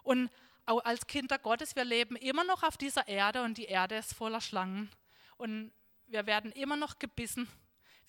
Und 0.02 0.30
auch 0.66 0.84
als 0.84 1.06
Kinder 1.06 1.38
Gottes, 1.38 1.74
wir 1.76 1.84
leben 1.84 2.16
immer 2.16 2.44
noch 2.44 2.62
auf 2.62 2.76
dieser 2.76 3.08
Erde 3.08 3.42
und 3.42 3.58
die 3.58 3.64
Erde 3.64 3.96
ist 3.96 4.14
voller 4.14 4.40
Schlangen. 4.40 4.90
Und 5.36 5.72
wir 6.06 6.26
werden 6.26 6.52
immer 6.52 6.76
noch 6.76 6.98
gebissen 6.98 7.48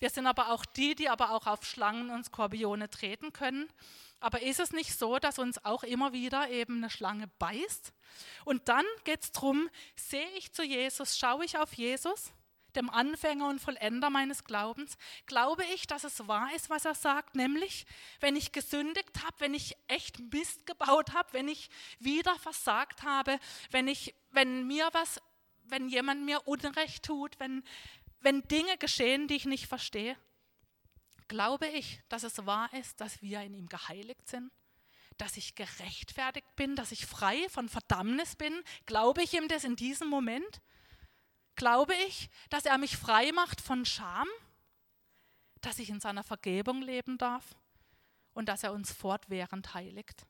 wir 0.01 0.09
sind 0.09 0.25
aber 0.25 0.49
auch 0.49 0.65
die, 0.65 0.95
die 0.95 1.09
aber 1.09 1.29
auch 1.29 1.45
auf 1.45 1.63
Schlangen 1.63 2.09
und 2.09 2.25
Skorpione 2.25 2.89
treten 2.89 3.33
können. 3.33 3.71
Aber 4.19 4.41
ist 4.41 4.59
es 4.59 4.71
nicht 4.71 4.97
so, 4.97 5.19
dass 5.19 5.37
uns 5.37 5.63
auch 5.63 5.83
immer 5.83 6.11
wieder 6.11 6.49
eben 6.49 6.77
eine 6.77 6.89
Schlange 6.89 7.27
beißt? 7.37 7.93
Und 8.43 8.67
dann 8.67 8.85
geht 9.03 9.21
es 9.21 9.31
darum, 9.31 9.69
sehe 9.95 10.27
ich 10.37 10.53
zu 10.53 10.63
Jesus, 10.63 11.19
schaue 11.19 11.45
ich 11.45 11.59
auf 11.59 11.73
Jesus, 11.73 12.33
dem 12.75 12.89
Anfänger 12.89 13.47
und 13.47 13.61
Vollender 13.61 14.09
meines 14.09 14.43
Glaubens? 14.43 14.97
Glaube 15.27 15.63
ich, 15.75 15.85
dass 15.85 16.03
es 16.03 16.27
wahr 16.27 16.49
ist, 16.55 16.71
was 16.71 16.85
er 16.85 16.95
sagt, 16.95 17.35
nämlich, 17.35 17.85
wenn 18.21 18.35
ich 18.35 18.51
gesündigt 18.51 19.23
habe, 19.23 19.35
wenn 19.37 19.53
ich 19.53 19.77
echt 19.87 20.19
Mist 20.33 20.65
gebaut 20.65 21.13
habe, 21.13 21.31
wenn 21.33 21.47
ich 21.47 21.69
wieder 21.99 22.35
versagt 22.39 23.03
habe, 23.03 23.39
wenn 23.69 23.87
ich, 23.87 24.15
wenn 24.31 24.65
mir 24.65 24.89
was, 24.93 25.21
wenn 25.65 25.89
jemand 25.89 26.25
mir 26.25 26.47
Unrecht 26.47 27.03
tut, 27.03 27.39
wenn, 27.39 27.63
wenn 28.21 28.41
Dinge 28.43 28.77
geschehen, 28.77 29.27
die 29.27 29.35
ich 29.35 29.45
nicht 29.45 29.67
verstehe, 29.67 30.17
glaube 31.27 31.67
ich, 31.67 32.01
dass 32.09 32.23
es 32.23 32.45
wahr 32.45 32.71
ist, 32.73 33.01
dass 33.01 33.21
wir 33.21 33.41
in 33.41 33.53
ihm 33.53 33.67
geheiligt 33.67 34.27
sind? 34.27 34.51
dass 35.21 35.37
ich 35.37 35.53
gerechtfertigt 35.53 36.55
bin, 36.55 36.75
dass 36.75 36.91
ich 36.91 37.05
frei 37.05 37.47
von 37.49 37.69
Verdammnis 37.69 38.35
bin? 38.35 38.59
Glaube 38.87 39.21
ich 39.21 39.33
ihm 39.33 39.47
das 39.47 39.63
in 39.63 39.75
diesem 39.75 40.07
Moment? 40.07 40.61
Glaube 41.55 41.93
ich, 42.07 42.29
dass 42.49 42.65
er 42.65 42.79
mich 42.79 42.97
frei 42.97 43.31
macht 43.31 43.61
von 43.61 43.85
Scham? 43.85 44.27
Dass 45.61 45.77
ich 45.77 45.89
in 45.89 45.99
seiner 45.99 46.23
Vergebung 46.23 46.81
leben 46.81 47.19
darf? 47.19 47.55
Und 48.33 48.49
dass 48.49 48.63
er 48.63 48.73
uns 48.73 48.91
fortwährend 48.91 49.75
heiligt? 49.75 50.25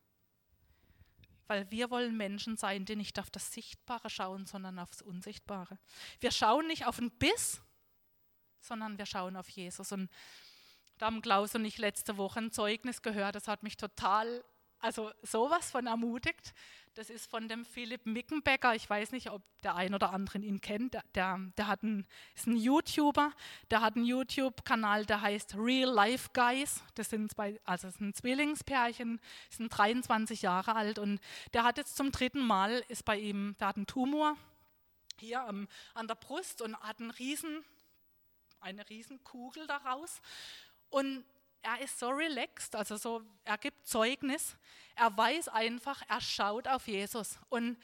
Weil 1.47 1.71
wir 1.71 1.89
wollen 1.89 2.17
Menschen 2.17 2.57
sein, 2.57 2.83
die 2.83 2.97
nicht 2.97 3.17
auf 3.17 3.29
das 3.29 3.53
Sichtbare 3.53 4.09
schauen, 4.09 4.45
sondern 4.45 4.77
aufs 4.77 5.01
Unsichtbare. 5.01 5.79
Wir 6.19 6.31
schauen 6.31 6.67
nicht 6.67 6.85
auf 6.85 6.97
den 6.97 7.11
Biss, 7.11 7.61
sondern 8.61 8.97
wir 8.97 9.05
schauen 9.05 9.35
auf 9.35 9.49
Jesus. 9.49 9.91
Und 9.91 10.09
da 10.97 11.07
haben 11.07 11.21
Klaus 11.21 11.55
und 11.55 11.65
ich 11.65 11.77
letzte 11.77 12.17
Woche 12.17 12.39
ein 12.39 12.51
Zeugnis 12.51 13.01
gehört, 13.01 13.35
das 13.35 13.47
hat 13.47 13.63
mich 13.63 13.77
total 13.77 14.43
also 14.81 15.11
sowas 15.21 15.71
von 15.71 15.87
ermutigt. 15.87 16.53
Das 16.95 17.09
ist 17.09 17.29
von 17.29 17.47
dem 17.47 17.63
Philipp 17.63 18.05
Mickenbecker. 18.05 18.75
Ich 18.75 18.89
weiß 18.89 19.11
nicht, 19.11 19.29
ob 19.29 19.43
der 19.61 19.75
ein 19.75 19.93
oder 19.93 20.11
andere 20.11 20.39
ihn 20.39 20.59
kennt. 20.59 20.93
Der, 20.93 21.03
der, 21.15 21.39
der 21.55 21.67
hat 21.67 21.83
einen, 21.83 22.05
ist 22.35 22.47
ein 22.47 22.57
YouTuber. 22.57 23.31
Der 23.69 23.81
hat 23.81 23.95
einen 23.95 24.05
YouTube-Kanal, 24.05 25.05
der 25.05 25.21
heißt 25.21 25.55
Real 25.55 25.89
Life 25.89 26.31
Guys. 26.33 26.83
Das 26.95 27.09
sind 27.09 27.31
zwei, 27.31 27.61
also 27.63 27.87
das 27.87 27.97
sind 27.97 28.15
Zwillingspärchen, 28.15 29.21
sind 29.49 29.69
23 29.69 30.41
Jahre 30.41 30.75
alt 30.75 30.99
und 30.99 31.21
der 31.53 31.63
hat 31.63 31.77
jetzt 31.77 31.95
zum 31.95 32.11
dritten 32.11 32.41
Mal 32.41 32.83
ist 32.89 33.05
bei 33.05 33.17
ihm, 33.17 33.55
der 33.59 33.69
hat 33.69 33.77
einen 33.77 33.87
Tumor 33.87 34.35
hier 35.19 35.45
um, 35.47 35.67
an 35.93 36.07
der 36.07 36.15
Brust 36.15 36.61
und 36.61 36.75
hat 36.77 36.99
einen 36.99 37.11
riesen, 37.11 37.63
eine 38.61 38.87
riesen 38.89 39.23
Kugel 39.23 39.67
daraus. 39.67 40.21
Und 40.89 41.25
er 41.61 41.79
ist 41.81 41.99
so 41.99 42.09
relaxed, 42.09 42.75
also 42.75 42.97
so, 42.97 43.21
er 43.43 43.57
gibt 43.57 43.87
Zeugnis. 43.87 44.55
Er 44.95 45.15
weiß 45.15 45.49
einfach, 45.49 46.01
er 46.07 46.21
schaut 46.21 46.67
auf 46.67 46.87
Jesus. 46.87 47.37
Und 47.49 47.77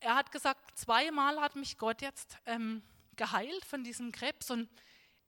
er 0.00 0.14
hat 0.16 0.32
gesagt, 0.32 0.78
zweimal 0.78 1.40
hat 1.40 1.56
mich 1.56 1.78
Gott 1.78 2.02
jetzt 2.02 2.38
ähm, 2.46 2.82
geheilt 3.16 3.64
von 3.64 3.84
diesem 3.84 4.12
Krebs. 4.12 4.50
Und 4.50 4.68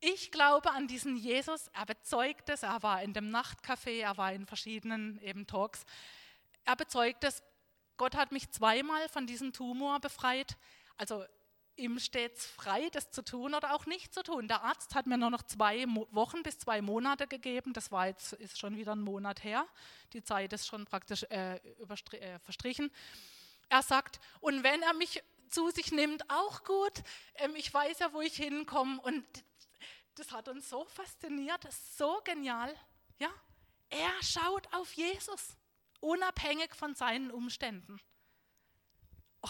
ich 0.01 0.31
glaube 0.31 0.71
an 0.73 0.87
diesen 0.87 1.17
Jesus. 1.17 1.69
Er 1.69 1.87
bezeugt 1.87 2.49
es. 2.51 2.63
Er 2.63 2.83
war 2.83 3.03
in 3.03 3.15
dem 3.15 3.31
Nachtcafé, 3.31 4.01
er 4.01 4.17
war 4.17 4.33
in 4.33 4.47
verschiedenen 4.47 5.21
eben 5.23 5.47
Talks. 5.47 5.85
Er 6.65 6.77
bezeugt 6.77 7.25
es. 7.25 7.43
Gott 7.97 8.17
hat 8.17 8.33
mich 8.33 8.51
zweimal 8.51 9.09
von 9.09 9.27
diesem 9.27 9.53
Tumor 9.53 10.01
befreit. 10.01 10.57
Also 10.97 11.25
ihm 11.77 11.99
steht 11.99 12.37
es 12.37 12.47
frei, 12.47 12.89
das 12.91 13.11
zu 13.11 13.23
tun 13.23 13.55
oder 13.55 13.75
auch 13.75 13.87
nicht 13.87 14.15
zu 14.15 14.23
tun. 14.23 14.49
Der 14.49 14.63
Arzt 14.63 14.95
hat 14.95 15.07
mir 15.07 15.19
nur 15.19 15.31
noch 15.31 15.43
zwei 15.43 15.85
Wochen 16.11 16.43
bis 16.43 16.59
zwei 16.59 16.81
Monate 16.83 17.27
gegeben. 17.27 17.73
Das 17.73 17.91
war 17.91 18.07
jetzt 18.07 18.35
ist 18.35 18.59
schon 18.59 18.77
wieder 18.77 18.95
ein 18.95 19.01
Monat 19.01 19.45
her. 19.45 19.67
Die 20.13 20.23
Zeit 20.23 20.53
ist 20.53 20.67
schon 20.67 20.85
praktisch 20.85 21.25
äh, 21.25 21.57
äh, 21.57 22.39
verstrichen. 22.41 22.91
Er 23.69 23.83
sagt, 23.83 24.21
und 24.41 24.63
wenn 24.63 24.83
er 24.83 24.95
mich 24.95 25.23
zu 25.55 25.71
sich 25.71 25.93
nimmt, 25.93 26.29
auch 26.31 26.65
gut. 26.65 27.03
Ähm, 27.37 27.55
ich 27.57 27.73
weiß 27.73 28.01
ja, 28.01 28.13
wo 28.13 28.21
ich 28.21 28.37
hinkomme. 28.37 29.01
Und 29.01 29.25
das 30.17 30.33
hat 30.33 30.49
uns 30.49 30.69
so 30.69 30.85
fasziniert, 30.87 31.65
das 31.65 31.75
ist 31.75 31.99
so 31.99 32.21
genial. 32.25 32.75
Ja, 33.19 33.31
er 33.89 34.23
schaut 34.23 34.73
auf 34.75 34.93
Jesus, 34.95 35.57
unabhängig 36.01 36.75
von 36.75 36.95
seinen 36.95 37.31
Umständen. 37.31 38.01
Oh, 39.43 39.49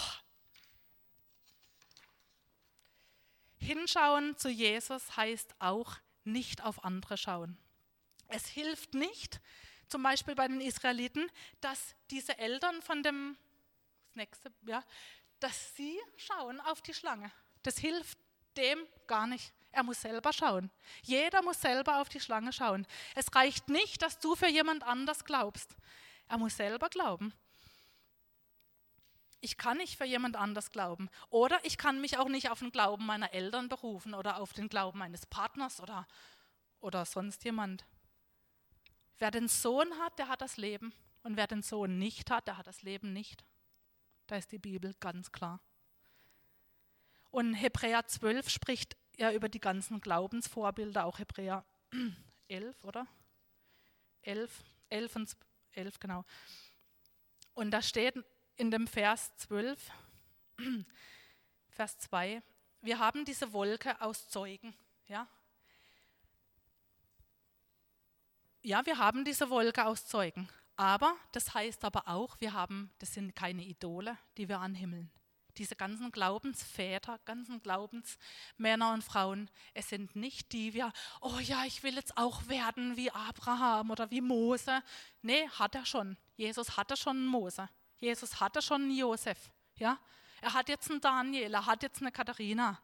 Hinschauen 3.65 4.37
zu 4.37 4.49
Jesus 4.49 5.17
heißt 5.17 5.55
auch 5.59 5.97
nicht 6.25 6.63
auf 6.63 6.85
andere 6.85 7.17
schauen. 7.17 7.59
Es 8.29 8.47
hilft 8.47 8.95
nicht, 8.95 9.41
zum 9.89 10.03
Beispiel 10.03 10.35
bei 10.35 10.49
den 10.49 10.61
Israeliten, 10.61 11.31
dass 11.61 11.95
diese 12.11 12.39
Eltern 12.39 12.81
von 12.83 13.03
dem, 13.03 13.37
das 14.07 14.17
nächste, 14.17 14.53
ja, 14.67 14.83
dass 15.41 15.75
sie 15.77 15.99
schauen 16.17 16.61
auf 16.61 16.81
die 16.83 16.95
Schlange. 16.95 17.31
Das 17.63 17.79
hilft 17.79 18.19
dem 18.57 18.79
gar 19.07 19.27
nicht. 19.27 19.53
Er 19.73 19.83
muss 19.83 20.01
selber 20.01 20.33
schauen. 20.33 20.71
Jeder 21.03 21.43
muss 21.43 21.61
selber 21.61 22.01
auf 22.01 22.09
die 22.09 22.21
Schlange 22.21 22.53
schauen. 22.53 22.87
Es 23.15 23.35
reicht 23.35 23.69
nicht, 23.69 24.03
dass 24.03 24.19
du 24.21 24.37
für 24.37 24.49
jemand 24.49 24.85
anders 24.85 25.25
glaubst. 25.25 25.77
Er 26.29 26.39
muss 26.39 26.57
selber 26.57 26.89
glauben 26.89 27.35
ich 29.45 29.59
kann 29.59 29.77
nicht 29.77 29.99
für 29.99 30.07
jemand 30.07 30.37
anders 30.37 30.71
glauben. 30.71 31.11
Oder 31.29 31.61
ich 31.65 31.77
kann 31.77 32.01
mich 32.01 32.17
auch 32.17 32.29
nicht 32.29 32.51
auf 32.51 32.61
den 32.61 32.73
Glauben 32.73 33.05
meiner 33.05 33.35
Eltern 33.35 33.69
berufen 33.69 34.15
oder 34.15 34.39
auf 34.39 34.55
den 34.55 34.71
Glauben 34.71 34.99
meines 34.99 35.27
Partners 35.27 35.81
oder, 35.81 36.09
oder 36.81 37.05
sonst 37.05 37.45
jemand. 37.45 37.85
Wer 39.19 39.31
den 39.31 39.49
Sohn 39.49 39.93
hat, 39.99 40.19
der 40.19 40.29
hat 40.29 40.41
das 40.41 40.57
Leben. 40.57 40.95
Und 41.23 41.37
wer 41.37 41.47
den 41.47 41.63
Sohn 41.63 41.99
nicht 41.99 42.31
hat, 42.31 42.47
der 42.47 42.57
hat 42.57 42.67
das 42.67 42.83
Leben 42.83 43.13
nicht. 43.13 43.45
Da 44.27 44.37
ist 44.37 44.51
die 44.51 44.59
Bibel 44.59 44.95
ganz 44.99 45.31
klar. 45.31 45.61
Und 47.31 47.53
Hebräer 47.53 48.07
12 48.07 48.49
spricht 48.49 48.97
ja 49.19 49.31
über 49.31 49.51
die 49.51 49.61
ganzen 49.61 50.01
Glaubensvorbilder, 50.01 51.05
auch 51.05 51.19
Hebräer 51.19 51.67
11, 52.49 52.83
oder? 52.85 53.07
11, 54.23 54.65
11 54.89 55.17
und 55.17 55.37
11, 55.73 56.01
genau. 56.01 56.25
Und 57.53 57.71
da 57.73 57.83
steht 57.83 58.25
in 58.57 58.71
dem 58.71 58.87
Vers 58.87 59.35
12, 59.37 59.91
Vers 61.71 61.99
2, 61.99 62.43
wir 62.81 62.99
haben 62.99 63.25
diese 63.25 63.53
Wolke 63.53 64.01
aus 64.01 64.29
Zeugen. 64.29 64.75
Ja? 65.09 65.29
ja, 68.65 68.85
wir 68.87 68.99
haben 68.99 69.25
diese 69.25 69.51
Wolke 69.51 69.85
aus 69.85 70.07
Zeugen. 70.07 70.49
Aber 70.77 71.15
das 71.33 71.55
heißt 71.55 71.85
aber 71.85 72.09
auch, 72.09 72.41
wir 72.41 72.53
haben, 72.53 72.91
das 72.99 73.15
sind 73.15 73.37
keine 73.37 73.63
Idole, 73.63 74.19
die 74.37 74.49
wir 74.49 74.59
anhimmeln. 74.59 75.11
Diese 75.57 75.77
ganzen 75.77 76.11
Glaubensväter, 76.11 77.21
ganzen 77.27 77.63
Glaubensmänner 77.63 78.93
und 78.93 79.05
Frauen, 79.05 79.49
es 79.73 79.89
sind 79.91 80.17
nicht 80.17 80.51
die, 80.51 80.75
wir, 80.75 80.93
oh 81.21 81.39
ja, 81.39 81.65
ich 81.65 81.85
will 81.85 81.95
jetzt 81.95 82.17
auch 82.17 82.49
werden 82.49 82.97
wie 82.97 83.13
Abraham 83.13 83.93
oder 83.93 84.11
wie 84.11 84.21
Mose. 84.21 84.83
Nee, 85.23 85.47
hat 85.51 85.77
er 85.77 85.87
schon. 85.87 86.17
Jesus 86.37 86.77
hatte 86.77 86.97
schon 86.97 87.25
Mose. 87.25 87.69
Jesus 88.05 88.39
hatte 88.39 88.61
schon 88.63 88.83
einen 88.83 88.97
Josef, 88.97 89.39
ja. 89.77 89.99
Er 90.41 90.53
hat 90.53 90.69
jetzt 90.69 90.91
einen 90.91 91.01
Daniel, 91.01 91.55
er 91.55 91.65
hat 91.65 91.83
jetzt 91.83 92.03
eine 92.03 92.13
Katharina, 92.13 92.79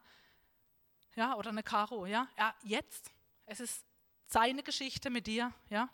ja, 1.15 1.35
oder 1.35 1.49
eine 1.51 1.61
Caro, 1.61 2.07
ja. 2.07 2.27
Er, 2.35 2.55
jetzt, 2.63 3.11
es 3.45 3.59
ist 3.59 3.85
seine 4.25 4.63
Geschichte 4.63 5.09
mit 5.09 5.27
dir, 5.27 5.53
ja. 5.69 5.89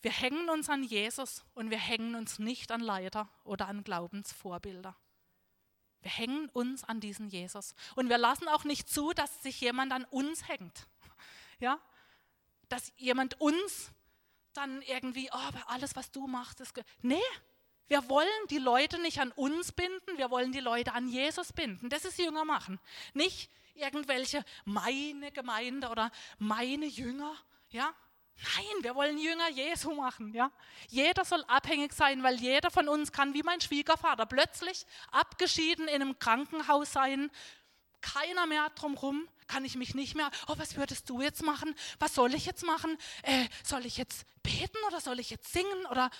Wir 0.00 0.12
hängen 0.12 0.48
uns 0.48 0.70
an 0.70 0.84
Jesus 0.84 1.44
und 1.54 1.70
wir 1.70 1.78
hängen 1.78 2.14
uns 2.14 2.38
nicht 2.38 2.70
an 2.70 2.80
Leiter 2.80 3.28
oder 3.44 3.66
an 3.68 3.84
Glaubensvorbilder. 3.84 4.96
Wir 6.00 6.10
hängen 6.10 6.48
uns 6.50 6.84
an 6.84 7.00
diesen 7.00 7.28
Jesus. 7.28 7.74
Und 7.96 8.08
wir 8.08 8.18
lassen 8.18 8.48
auch 8.48 8.64
nicht 8.64 8.88
zu, 8.88 9.12
dass 9.12 9.42
sich 9.42 9.60
jemand 9.60 9.92
an 9.92 10.04
uns 10.04 10.46
hängt. 10.48 10.86
Ja? 11.58 11.80
Dass 12.68 12.92
jemand 12.96 13.40
uns 13.40 13.90
dann 14.58 14.82
irgendwie, 14.82 15.30
oh, 15.32 15.38
aber 15.38 15.70
alles, 15.70 15.94
was 15.96 16.10
du 16.10 16.26
machst, 16.26 16.60
ist. 16.60 16.74
Nee, 17.00 17.22
wir 17.86 18.08
wollen 18.08 18.28
die 18.50 18.58
Leute 18.58 19.00
nicht 19.00 19.20
an 19.20 19.32
uns 19.32 19.72
binden, 19.72 20.18
wir 20.18 20.30
wollen 20.30 20.52
die 20.52 20.60
Leute 20.60 20.92
an 20.92 21.08
Jesus 21.08 21.52
binden. 21.52 21.88
Das 21.88 22.04
ist 22.04 22.18
Jünger 22.18 22.44
machen. 22.44 22.78
Nicht 23.14 23.50
irgendwelche 23.74 24.44
meine 24.64 25.30
Gemeinde 25.32 25.88
oder 25.88 26.10
meine 26.38 26.86
Jünger, 26.86 27.34
ja? 27.70 27.94
Nein, 28.56 28.84
wir 28.84 28.94
wollen 28.94 29.18
Jünger 29.18 29.48
Jesu 29.50 29.92
machen, 29.94 30.32
ja? 30.32 30.52
Jeder 30.88 31.24
soll 31.24 31.42
abhängig 31.48 31.92
sein, 31.92 32.22
weil 32.22 32.36
jeder 32.36 32.70
von 32.70 32.88
uns 32.88 33.10
kann 33.10 33.34
wie 33.34 33.42
mein 33.42 33.60
Schwiegervater 33.60 34.26
plötzlich 34.26 34.86
abgeschieden 35.10 35.88
in 35.88 36.02
einem 36.02 36.18
Krankenhaus 36.18 36.92
sein, 36.92 37.30
keiner 38.00 38.46
mehr 38.46 38.70
drumherum, 38.70 39.28
kann 39.46 39.64
ich 39.64 39.76
mich 39.76 39.94
nicht 39.94 40.14
mehr, 40.14 40.30
oh, 40.46 40.54
was 40.56 40.76
würdest 40.76 41.08
du 41.08 41.20
jetzt 41.20 41.42
machen? 41.42 41.74
Was 41.98 42.14
soll 42.14 42.34
ich 42.34 42.46
jetzt 42.46 42.64
machen? 42.64 42.96
Äh, 43.22 43.48
soll 43.64 43.86
ich 43.86 43.96
jetzt 43.96 44.26
beten 44.42 44.78
oder 44.86 45.00
soll 45.00 45.18
ich 45.18 45.30
jetzt 45.30 45.52
singen? 45.52 45.86
Oder 45.90 46.10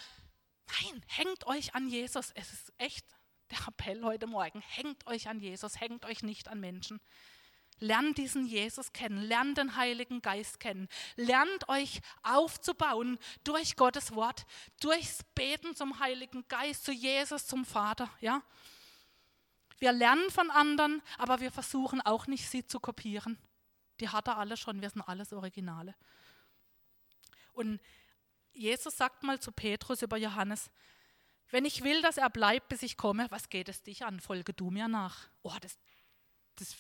nein, 0.83 1.05
hängt 1.07 1.47
euch 1.47 1.75
an 1.75 1.89
Jesus. 1.89 2.33
Es 2.35 2.53
ist 2.53 2.73
echt 2.79 3.07
der 3.51 3.67
Appell 3.69 4.03
heute 4.03 4.27
Morgen. 4.27 4.61
Hängt 4.61 5.07
euch 5.07 5.29
an 5.29 5.41
Jesus, 5.41 5.81
hängt 5.81 6.05
euch 6.05 6.23
nicht 6.23 6.49
an 6.49 6.61
Menschen. 6.61 7.01
Lernt 7.81 8.19
diesen 8.19 8.45
Jesus 8.47 8.93
kennen, 8.93 9.23
lernt 9.23 9.57
den 9.57 9.77
Heiligen 9.77 10.21
Geist 10.21 10.59
kennen, 10.59 10.89
lernt 11.15 11.69
euch 11.69 12.01
aufzubauen 12.25 13.19
durch 13.45 13.77
Gottes 13.77 14.17
Wort, 14.17 14.47
durchs 14.81 15.23
Beten 15.37 15.77
zum 15.77 16.01
Heiligen 16.01 16.47
Geist, 16.49 16.85
zu 16.85 16.93
Jesus, 16.93 17.47
zum 17.47 17.65
Vater, 17.65 18.11
ja. 18.21 18.43
Wir 19.79 19.93
lernen 19.93 20.31
von 20.31 20.51
anderen, 20.51 21.03
aber 21.19 21.41
wir 21.41 21.53
versuchen 21.53 22.01
auch 22.01 22.27
nicht, 22.27 22.49
sie 22.49 22.67
zu 22.67 22.81
kopieren. 22.81 23.39
Die 24.01 24.09
hat 24.09 24.29
er 24.29 24.39
alle 24.39 24.57
schon, 24.57 24.81
wir 24.81 24.91
sind 24.91 25.03
alles 25.03 25.33
Originale. 25.33 25.95
Und 27.53 27.81
Jesus 28.53 28.97
sagt 28.97 29.23
mal 29.23 29.41
zu 29.41 29.53
Petrus 29.53 30.03
über 30.03 30.17
Johannes, 30.17 30.71
wenn 31.51 31.65
ich 31.65 31.83
will, 31.83 32.03
dass 32.03 32.19
er 32.19 32.29
bleibt, 32.29 32.69
bis 32.69 32.83
ich 32.83 32.97
komme, 32.97 33.27
was 33.31 33.49
geht 33.49 33.69
es 33.69 33.83
dich 33.83 34.05
an? 34.05 34.21
Folge 34.21 34.53
du 34.53 34.71
mir 34.71 34.89
nach. 34.89 35.29
Oh, 35.43 35.55
das, 35.61 35.79
das, 36.57 36.77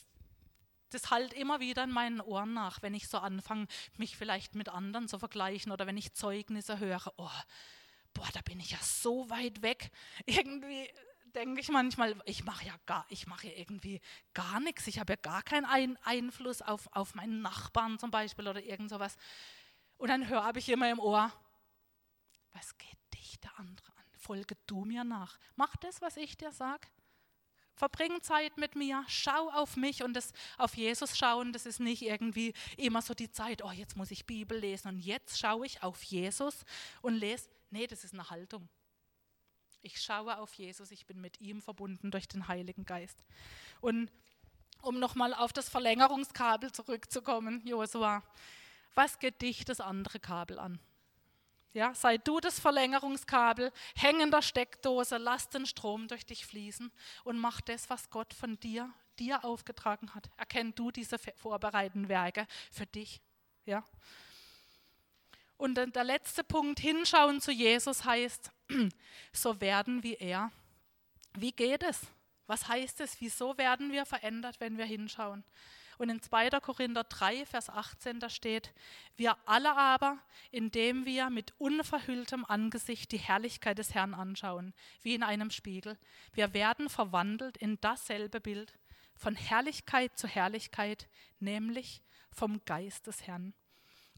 das 0.91 1.11
halt 1.11 1.33
immer 1.33 1.61
wieder 1.61 1.85
in 1.85 1.91
meinen 1.91 2.21
Ohren 2.21 2.53
nach, 2.53 2.83
wenn 2.83 2.95
ich 2.95 3.09
so 3.09 3.19
anfange, 3.19 3.67
mich 3.97 4.17
vielleicht 4.17 4.55
mit 4.55 4.69
anderen 4.69 5.09
zu 5.09 5.19
vergleichen 5.19 5.73
oder 5.73 5.87
wenn 5.87 5.97
ich 5.97 6.13
Zeugnisse 6.13 6.79
höre. 6.79 7.13
Oh, 7.17 7.31
boah, 8.13 8.29
da 8.35 8.41
bin 8.43 8.61
ich 8.61 8.73
ja 8.73 8.79
so 8.83 9.31
weit 9.31 9.63
weg. 9.63 9.91
Irgendwie 10.27 10.91
denke 11.35 11.61
ich 11.61 11.69
manchmal, 11.69 12.21
ich 12.25 12.45
mache 12.45 12.67
ja 12.67 12.75
gar, 12.87 13.07
ich 13.09 13.27
mache 13.27 13.49
ja 13.49 13.55
irgendwie 13.57 14.01
gar 14.35 14.61
nichts. 14.61 14.87
Ich 14.87 14.99
habe 14.99 15.15
ja 15.15 15.17
gar 15.17 15.43
keinen 15.43 15.65
Ein 15.65 15.97
Einfluss 16.05 16.63
auf, 16.63 16.89
auf 16.93 17.15
meinen 17.15 17.43
Nachbarn 17.43 17.99
zum 17.99 18.11
Beispiel 18.11 18.49
oder 18.49 18.63
irgend 18.63 18.91
sowas. 18.91 19.17
Und 19.97 20.09
dann 20.09 20.29
höre 20.29 20.55
ich 20.57 20.69
immer 20.69 20.91
im 20.91 20.99
Ohr, 20.99 21.33
was 22.53 22.77
geht 22.79 22.99
dich 23.15 23.39
der 23.41 23.59
andere 23.59 23.89
an? 23.89 24.05
Folge 24.19 24.57
du 24.67 24.85
mir 24.85 25.05
nach. 25.05 25.39
Mach 25.57 25.77
das, 25.77 26.01
was 26.01 26.17
ich 26.17 26.37
dir 26.37 26.53
sage. 26.53 26.89
Verbring 27.75 28.21
Zeit 28.23 28.57
mit 28.57 28.75
mir, 28.75 29.05
schau 29.07 29.51
auf 29.51 29.77
mich 29.77 30.03
und 30.03 30.15
das 30.15 30.33
auf 30.57 30.77
Jesus 30.77 31.17
schauen, 31.17 31.53
das 31.53 31.65
ist 31.65 31.79
nicht 31.79 32.03
irgendwie 32.03 32.53
immer 32.77 33.03
so 33.03 33.15
die 33.15 33.31
Zeit, 33.31 33.63
oh, 33.63 33.71
jetzt 33.71 33.97
muss 33.97 34.11
ich 34.11 34.27
Bibel 34.27 34.59
lesen 34.59 34.89
und 34.89 34.99
jetzt 34.99 35.39
schaue 35.39 35.65
ich 35.65 35.81
auf 35.85 36.03
Jesus 36.03 36.65
und 37.03 37.15
lese. 37.15 37.49
Nee, 37.71 37.87
das 37.87 38.03
ist 38.03 38.15
eine 38.15 38.29
Haltung. 38.31 38.69
Ich 39.81 40.01
schaue 40.01 40.39
auf 40.39 40.53
Jesus, 40.55 40.91
ich 40.91 41.07
bin 41.07 41.21
mit 41.21 41.41
ihm 41.41 41.63
verbunden 41.63 42.11
durch 42.11 42.29
den 42.29 42.49
Heiligen 42.49 42.85
Geist. 42.85 43.25
Und 43.81 44.11
um 44.83 44.99
nochmal 44.99 45.35
auf 45.35 45.53
das 45.53 45.69
Verlängerungskabel 45.69 46.73
zurückzukommen, 46.73 47.67
Josua, 47.67 48.23
was 48.95 49.19
geht 49.19 49.43
dich 49.43 49.65
das 49.65 49.81
andere 49.81 50.21
Kabel 50.21 50.59
an? 50.59 50.81
Ja, 51.73 51.95
sei 51.95 52.19
du 52.19 52.41
das 52.41 52.59
Verlängerungskabel, 52.59 53.73
häng 53.95 54.21
in 54.21 54.31
der 54.31 54.43
Steckdose, 54.43 55.19
lass 55.19 55.49
den 55.49 55.67
Strom 55.67 56.09
durch 56.09 56.27
dich 56.27 56.47
fließen 56.47 56.91
und 57.25 57.39
mach 57.39 57.61
das, 57.61 57.91
was 57.91 58.11
Gott 58.11 58.33
von 58.33 58.59
dir, 58.59 58.93
dir 59.19 59.45
aufgetragen 59.45 60.15
hat. 60.15 60.31
Erkenn 60.37 60.75
du 60.75 60.91
diese 60.91 61.19
vorbereitenden 61.19 62.09
Werke 62.09 62.47
für 62.73 62.87
dich. 62.87 63.21
Ja. 63.67 63.87
Und 65.57 65.75
der 65.75 66.05
letzte 66.05 66.43
Punkt, 66.43 66.81
hinschauen 66.81 67.41
zu 67.41 67.53
Jesus 67.53 68.05
heißt, 68.05 68.51
so 69.33 69.61
werden 69.61 70.03
wie 70.03 70.15
er. 70.15 70.51
Wie 71.35 71.53
geht 71.53 71.83
es? 71.83 72.07
Was 72.47 72.69
heißt 72.69 73.01
es? 73.01 73.21
Wieso 73.21 73.59
werden 73.59 73.93
wir 73.93 74.07
verändert, 74.07 74.61
wenn 74.61 74.79
wir 74.79 74.87
hinschauen? 74.87 75.45
Und 75.99 76.11
in 76.11 76.23
2. 76.23 76.51
Korinther 76.61 77.05
3, 77.05 77.45
Vers 77.45 77.69
18, 77.69 78.21
da 78.21 78.31
steht, 78.31 78.73
wir 79.17 79.37
alle 79.47 79.77
aber, 79.77 80.19
indem 80.53 81.05
wir 81.05 81.29
mit 81.29 81.53
unverhülltem 81.59 82.45
Angesicht 82.45 83.11
die 83.11 83.19
Herrlichkeit 83.19 83.79
des 83.79 83.95
Herrn 83.95 84.15
anschauen, 84.15 84.75
wie 85.03 85.15
in 85.15 85.25
einem 85.25 85.51
Spiegel, 85.51 85.99
wir 86.33 86.55
werden 86.55 86.89
verwandelt 86.89 87.57
in 87.57 87.81
dasselbe 87.81 88.41
Bild, 88.41 88.79
von 89.17 89.35
Herrlichkeit 89.35 90.17
zu 90.17 90.29
Herrlichkeit, 90.29 91.09
nämlich 91.41 92.01
vom 92.31 92.65
Geist 92.65 93.09
des 93.09 93.27
Herrn. 93.27 93.53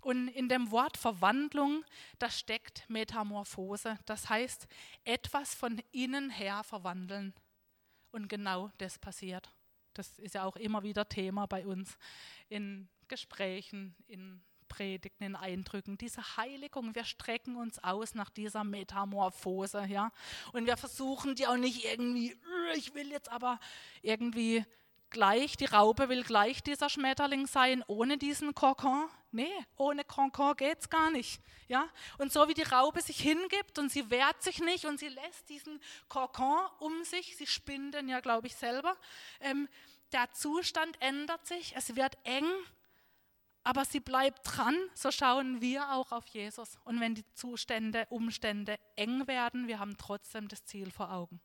Und 0.01 0.29
in 0.29 0.49
dem 0.49 0.71
Wort 0.71 0.97
Verwandlung, 0.97 1.85
da 2.19 2.31
steckt 2.31 2.89
Metamorphose. 2.89 3.99
Das 4.07 4.29
heißt, 4.29 4.67
etwas 5.05 5.55
von 5.55 5.81
innen 5.93 6.31
her 6.31 6.63
verwandeln. 6.65 7.35
Und 8.13 8.29
genau 8.29 8.71
das 8.79 8.99
passiert. 8.99 9.53
Das 9.95 10.19
ist 10.19 10.35
ja 10.35 10.45
auch 10.45 10.57
immer 10.57 10.83
wieder 10.83 11.09
Thema 11.09 11.47
bei 11.47 11.67
uns 11.67 11.97
in 12.49 12.89
Gesprächen, 13.09 13.95
in 14.07 14.43
Predigten, 14.71 15.25
in 15.25 15.37
Eindrücken. 15.37 15.99
Diese 15.99 16.37
Heiligung, 16.39 16.95
wir 16.95 17.05
strecken 17.05 17.57
uns 17.57 17.79
aus 17.81 18.15
nach 18.15 18.31
dieser 18.31 18.65
Metamorphose. 18.65 19.85
Ja? 19.87 20.13
Und 20.53 20.67
wir 20.67 20.79
versuchen 20.79 21.35
die 21.35 21.47
auch 21.47 21.57
nicht 21.57 21.85
irgendwie, 21.85 22.35
ich 22.75 22.95
will 22.95 23.11
jetzt 23.11 23.29
aber 23.31 23.61
irgendwie 24.01 24.65
gleich, 25.11 25.57
die 25.57 25.67
Raupe 25.67 26.09
will 26.09 26.23
gleich 26.23 26.63
dieser 26.63 26.89
Schmetterling 26.89 27.47
sein, 27.47 27.85
ohne 27.87 28.19
diesen 28.19 28.55
Kokon. 28.55 29.09
Nee, 29.33 29.53
ohne 29.77 30.05
Kokon 30.05 30.57
geht 30.57 30.81
es 30.81 30.89
gar 30.89 31.11
nicht. 31.11 31.41
Ja? 31.69 31.89
Und 32.19 32.33
so 32.33 32.49
wie 32.49 32.55
die 32.55 32.63
Raupe 32.63 33.01
sich 33.01 33.21
hingibt 33.21 33.79
und 33.79 33.91
sie 33.91 34.11
wehrt 34.11 34.43
sich 34.43 34.61
nicht 34.61 34.87
und 34.87 34.99
sie 34.99 35.09
lässt 35.09 35.49
diesen 35.49 35.81
Kokon 36.09 36.59
um 36.81 37.05
sich, 37.05 37.37
sie 37.37 37.47
spinnen 37.47 38.09
ja, 38.09 38.21
glaube 38.21 38.49
ich, 38.49 38.57
selber, 38.57 38.97
ähm, 39.41 39.69
der 40.13 40.33
Zustand 40.33 41.01
ändert 41.01 41.47
sich, 41.47 41.75
es 41.77 41.95
wird 41.95 42.19
eng, 42.25 42.47
aber 43.63 43.85
sie 43.85 44.01
bleibt 44.01 44.41
dran, 44.45 44.77
so 44.95 45.11
schauen 45.11 45.61
wir 45.61 45.93
auch 45.93 46.13
auf 46.13 46.27
Jesus. 46.29 46.79
Und 46.85 47.01
wenn 47.01 47.15
die 47.15 47.25
Zustände, 47.35 48.07
Umstände 48.11 48.79
eng 48.97 49.29
werden, 49.29 49.69
wir 49.69 49.79
haben 49.79 49.97
trotzdem 49.97 50.49
das 50.49 50.65
Ziel 50.65 50.91
vor 50.91 51.13
Augen. 51.13 51.41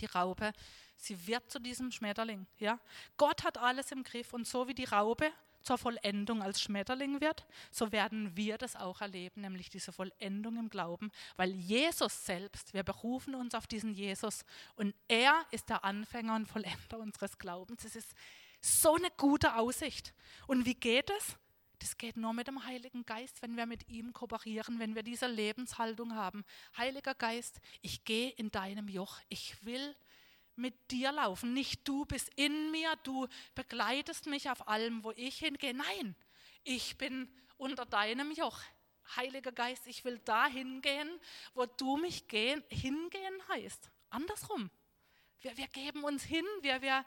Die 0.00 0.06
Raupe 0.06 0.52
Sie 0.98 1.26
wird 1.26 1.50
zu 1.50 1.60
diesem 1.60 1.90
Schmetterling. 1.90 2.46
Ja? 2.58 2.78
Gott 3.16 3.44
hat 3.44 3.56
alles 3.56 3.92
im 3.92 4.02
Griff 4.02 4.32
und 4.34 4.46
so 4.46 4.68
wie 4.68 4.74
die 4.74 4.84
Raupe 4.84 5.32
zur 5.62 5.78
Vollendung 5.78 6.42
als 6.42 6.60
Schmetterling 6.60 7.20
wird, 7.20 7.46
so 7.70 7.92
werden 7.92 8.36
wir 8.36 8.58
das 8.58 8.76
auch 8.76 9.00
erleben, 9.00 9.42
nämlich 9.42 9.70
diese 9.70 9.92
Vollendung 9.92 10.56
im 10.56 10.70
Glauben, 10.70 11.10
weil 11.36 11.50
Jesus 11.50 12.24
selbst, 12.24 12.74
wir 12.74 12.84
berufen 12.84 13.34
uns 13.34 13.54
auf 13.54 13.66
diesen 13.66 13.92
Jesus 13.92 14.44
und 14.76 14.94
er 15.08 15.44
ist 15.50 15.68
der 15.68 15.84
Anfänger 15.84 16.36
und 16.36 16.46
Vollender 16.46 16.98
unseres 16.98 17.38
Glaubens. 17.38 17.84
Es 17.84 17.96
ist 17.96 18.14
so 18.60 18.94
eine 18.94 19.10
gute 19.16 19.56
Aussicht. 19.56 20.14
Und 20.46 20.64
wie 20.64 20.74
geht 20.74 21.10
es? 21.10 21.36
Das 21.80 21.96
geht 21.96 22.16
nur 22.16 22.32
mit 22.32 22.48
dem 22.48 22.64
Heiligen 22.64 23.04
Geist, 23.06 23.40
wenn 23.40 23.56
wir 23.56 23.66
mit 23.66 23.88
ihm 23.88 24.12
kooperieren, 24.12 24.80
wenn 24.80 24.96
wir 24.96 25.04
diese 25.04 25.28
Lebenshaltung 25.28 26.14
haben. 26.14 26.44
Heiliger 26.76 27.14
Geist, 27.14 27.60
ich 27.82 28.04
gehe 28.04 28.30
in 28.30 28.50
deinem 28.50 28.88
Joch. 28.88 29.20
Ich 29.28 29.64
will 29.64 29.94
mit 30.58 30.90
dir 30.90 31.12
laufen. 31.12 31.52
Nicht 31.54 31.86
du 31.86 32.04
bist 32.04 32.30
in 32.36 32.70
mir, 32.70 32.94
du 33.04 33.26
begleitest 33.54 34.26
mich 34.26 34.50
auf 34.50 34.68
allem, 34.68 35.04
wo 35.04 35.12
ich 35.12 35.38
hingehe. 35.38 35.74
Nein, 35.74 36.14
ich 36.64 36.98
bin 36.98 37.30
unter 37.56 37.86
deinem 37.86 38.30
Joch. 38.32 38.60
Heiliger 39.16 39.52
Geist, 39.52 39.86
ich 39.86 40.04
will 40.04 40.18
dahin 40.18 40.82
gehen, 40.82 41.08
wo 41.54 41.64
du 41.64 41.96
mich 41.96 42.28
gehen, 42.28 42.62
hingehen 42.68 43.48
heißt. 43.48 43.90
Andersrum. 44.10 44.70
Wir, 45.40 45.56
wir 45.56 45.68
geben 45.68 46.04
uns 46.04 46.24
hin, 46.24 46.44
wir, 46.60 46.82
wir 46.82 47.04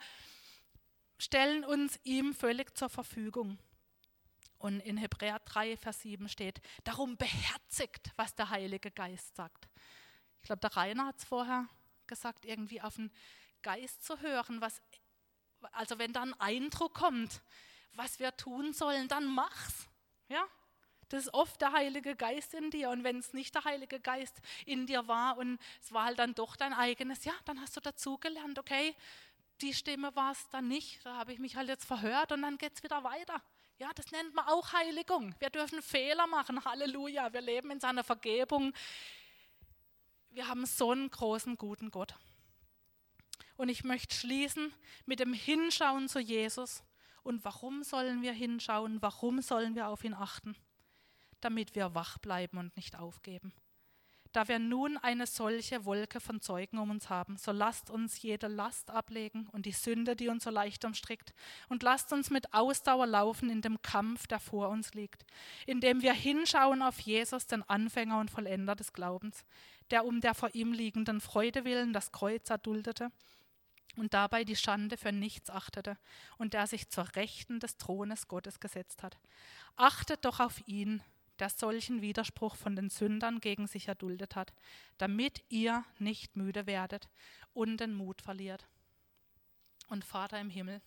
stellen 1.18 1.64
uns 1.64 2.00
ihm 2.04 2.34
völlig 2.34 2.76
zur 2.76 2.90
Verfügung. 2.90 3.60
Und 4.58 4.80
in 4.82 4.98
Hebräer 4.98 5.40
3, 5.40 5.78
Vers 5.78 6.02
7 6.02 6.30
steht, 6.30 6.62
darum 6.84 7.18
beherzigt, 7.18 8.12
was 8.16 8.34
der 8.36 8.50
Heilige 8.50 8.92
Geist 8.92 9.36
sagt. 9.36 9.68
Ich 10.42 10.48
glaube, 10.48 10.62
der 10.62 10.76
Rainer 10.76 11.08
hat 11.08 11.18
es 11.18 11.26
vorher 11.26 11.68
gesagt, 12.08 12.46
irgendwie 12.46 12.82
auf 12.82 12.96
den 12.96 13.12
Geist 13.62 14.04
zu 14.04 14.20
hören, 14.20 14.62
was, 14.62 14.82
also 15.72 16.00
wenn 16.00 16.14
dann 16.14 16.34
Eindruck 16.36 16.94
kommt, 16.94 17.42
was 17.94 18.20
wir 18.20 18.36
tun 18.38 18.74
sollen, 18.74 19.08
dann 19.08 19.26
mach's. 19.26 19.88
Ja? 20.30 20.46
Das 21.10 21.26
ist 21.26 21.34
oft 21.34 21.60
der 21.60 21.74
Heilige 21.74 22.16
Geist 22.16 22.54
in 22.54 22.72
dir. 22.72 22.90
Und 22.90 23.04
wenn 23.04 23.20
es 23.20 23.34
nicht 23.34 23.54
der 23.54 23.66
Heilige 23.66 24.00
Geist 24.00 24.40
in 24.66 24.88
dir 24.88 25.08
war 25.08 25.38
und 25.38 25.60
es 25.82 25.92
war 25.92 26.06
halt 26.06 26.20
dann 26.20 26.34
doch 26.36 26.56
dein 26.56 26.74
eigenes, 26.74 27.26
ja, 27.26 27.34
dann 27.46 27.60
hast 27.60 27.76
du 27.76 27.82
dazugelernt, 27.82 28.58
okay, 28.58 28.96
die 29.60 29.74
Stimme 29.74 30.16
war 30.16 30.32
es 30.32 30.48
dann 30.50 30.68
nicht. 30.70 31.06
Da 31.06 31.18
habe 31.18 31.34
ich 31.34 31.40
mich 31.40 31.56
halt 31.56 31.68
jetzt 31.68 31.86
verhört 31.86 32.32
und 32.32 32.42
dann 32.42 32.58
geht 32.58 32.74
es 32.76 32.84
wieder 32.84 33.04
weiter. 33.04 33.42
Ja, 33.78 33.90
das 33.96 34.12
nennt 34.12 34.34
man 34.34 34.48
auch 34.48 34.74
Heiligung. 34.74 35.36
Wir 35.40 35.50
dürfen 35.50 35.82
Fehler 35.82 36.28
machen. 36.28 36.64
Halleluja. 36.64 37.34
Wir 37.34 37.42
leben 37.42 37.72
in 37.72 37.80
seiner 37.80 38.04
Vergebung. 38.04 38.74
Wir 40.30 40.48
haben 40.48 40.66
so 40.66 40.92
einen 40.92 41.10
großen, 41.10 41.58
guten 41.58 41.92
Gott. 41.92 42.16
Und 43.62 43.70
ich 43.70 43.84
möchte 43.84 44.16
schließen 44.16 44.74
mit 45.06 45.20
dem 45.20 45.34
Hinschauen 45.34 46.10
zu 46.10 46.20
Jesus. 46.20 46.84
Und 47.22 47.46
warum 47.46 47.84
sollen 47.84 48.24
wir 48.24 48.34
hinschauen? 48.34 49.04
Warum 49.04 49.40
sollen 49.40 49.76
wir 49.76 49.88
auf 49.88 50.04
ihn 50.04 50.16
achten? 50.16 50.56
Damit 51.42 51.76
wir 51.76 51.94
wach 51.94 52.18
bleiben 52.18 52.58
und 52.58 52.76
nicht 52.76 52.98
aufgeben. 52.98 53.54
Da 54.32 54.48
wir 54.48 54.58
nun 54.58 54.98
eine 54.98 55.28
solche 55.28 55.86
Wolke 55.86 56.20
von 56.20 56.42
Zeugen 56.42 56.80
um 56.80 56.90
uns 56.90 57.12
haben, 57.12 57.38
so 57.38 57.52
lasst 57.52 57.92
uns 57.92 58.20
jede 58.24 58.48
Last 58.48 58.90
ablegen 58.90 59.48
und 59.52 59.68
die 59.68 59.74
Sünde, 59.74 60.16
die 60.16 60.30
uns 60.30 60.44
so 60.44 60.50
leicht 60.50 60.84
umstrickt, 60.84 61.32
und 61.70 61.84
lasst 61.84 62.12
uns 62.14 62.32
mit 62.32 62.56
Ausdauer 62.56 63.06
laufen 63.06 63.52
in 63.52 63.62
dem 63.62 63.80
Kampf, 63.84 64.26
der 64.26 64.40
vor 64.40 64.70
uns 64.70 64.96
liegt, 64.96 65.24
indem 65.68 66.02
wir 66.02 66.14
hinschauen 66.14 66.82
auf 66.82 67.00
Jesus, 67.00 67.46
den 67.46 67.62
Anfänger 67.70 68.20
und 68.20 68.32
Vollender 68.32 68.76
des 68.76 68.92
Glaubens, 68.92 69.46
der 69.92 70.04
um 70.04 70.20
der 70.20 70.34
vor 70.34 70.50
ihm 70.56 70.74
liegenden 70.74 71.22
Freude 71.22 71.64
willen 71.64 71.94
das 71.94 72.12
Kreuz 72.12 72.50
erduldete 72.50 73.12
und 73.98 74.14
dabei 74.14 74.44
die 74.44 74.56
Schande 74.56 74.98
für 74.98 75.12
nichts 75.12 75.50
achtete 75.50 75.98
und 76.38 76.54
der 76.54 76.68
sich 76.68 76.90
zur 76.90 77.16
Rechten 77.16 77.60
des 77.60 77.78
Thrones 77.78 78.28
Gottes 78.28 78.60
gesetzt 78.60 79.04
hat. 79.04 79.18
Achtet 79.76 80.26
doch 80.26 80.40
auf 80.40 80.66
ihn, 80.68 81.04
der 81.40 81.50
solchen 81.50 82.02
Widerspruch 82.02 82.56
von 82.56 82.76
den 82.76 82.90
Sündern 82.90 83.40
gegen 83.40 83.68
sich 83.68 83.88
erduldet 83.88 84.36
hat, 84.36 84.54
damit 84.98 85.44
ihr 85.50 85.84
nicht 85.98 86.36
müde 86.36 86.68
werdet 86.68 87.10
und 87.54 87.78
den 87.78 87.94
Mut 87.94 88.22
verliert. 88.22 88.68
und 89.90 90.06
Vater 90.06 90.40
im 90.40 90.50
Himmel. 90.50 90.82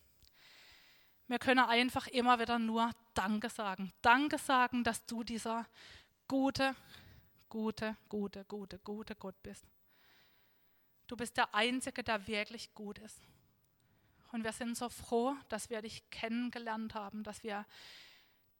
Wir 1.26 1.38
können 1.38 1.64
einfach 1.64 2.06
immer 2.06 2.38
wieder 2.38 2.58
nur 2.58 2.90
Danke 3.14 3.50
sagen. 3.50 3.92
Danke 4.00 4.38
sagen, 4.38 4.82
dass 4.82 5.04
du 5.06 5.22
dieser 5.24 5.66
gute, 6.28 6.74
gute, 7.48 7.96
gute, 8.08 8.44
gute, 8.44 8.78
gute 8.78 9.14
Gott 9.14 9.42
bist. 9.42 9.64
Du 11.06 11.16
bist 11.16 11.36
der 11.36 11.54
Einzige, 11.54 12.02
der 12.02 12.26
wirklich 12.26 12.74
gut 12.74 12.98
ist. 12.98 13.20
Und 14.32 14.42
wir 14.42 14.52
sind 14.52 14.76
so 14.76 14.88
froh, 14.88 15.36
dass 15.48 15.70
wir 15.70 15.82
dich 15.82 16.08
kennengelernt 16.10 16.94
haben, 16.94 17.22
dass 17.22 17.42
wir 17.42 17.64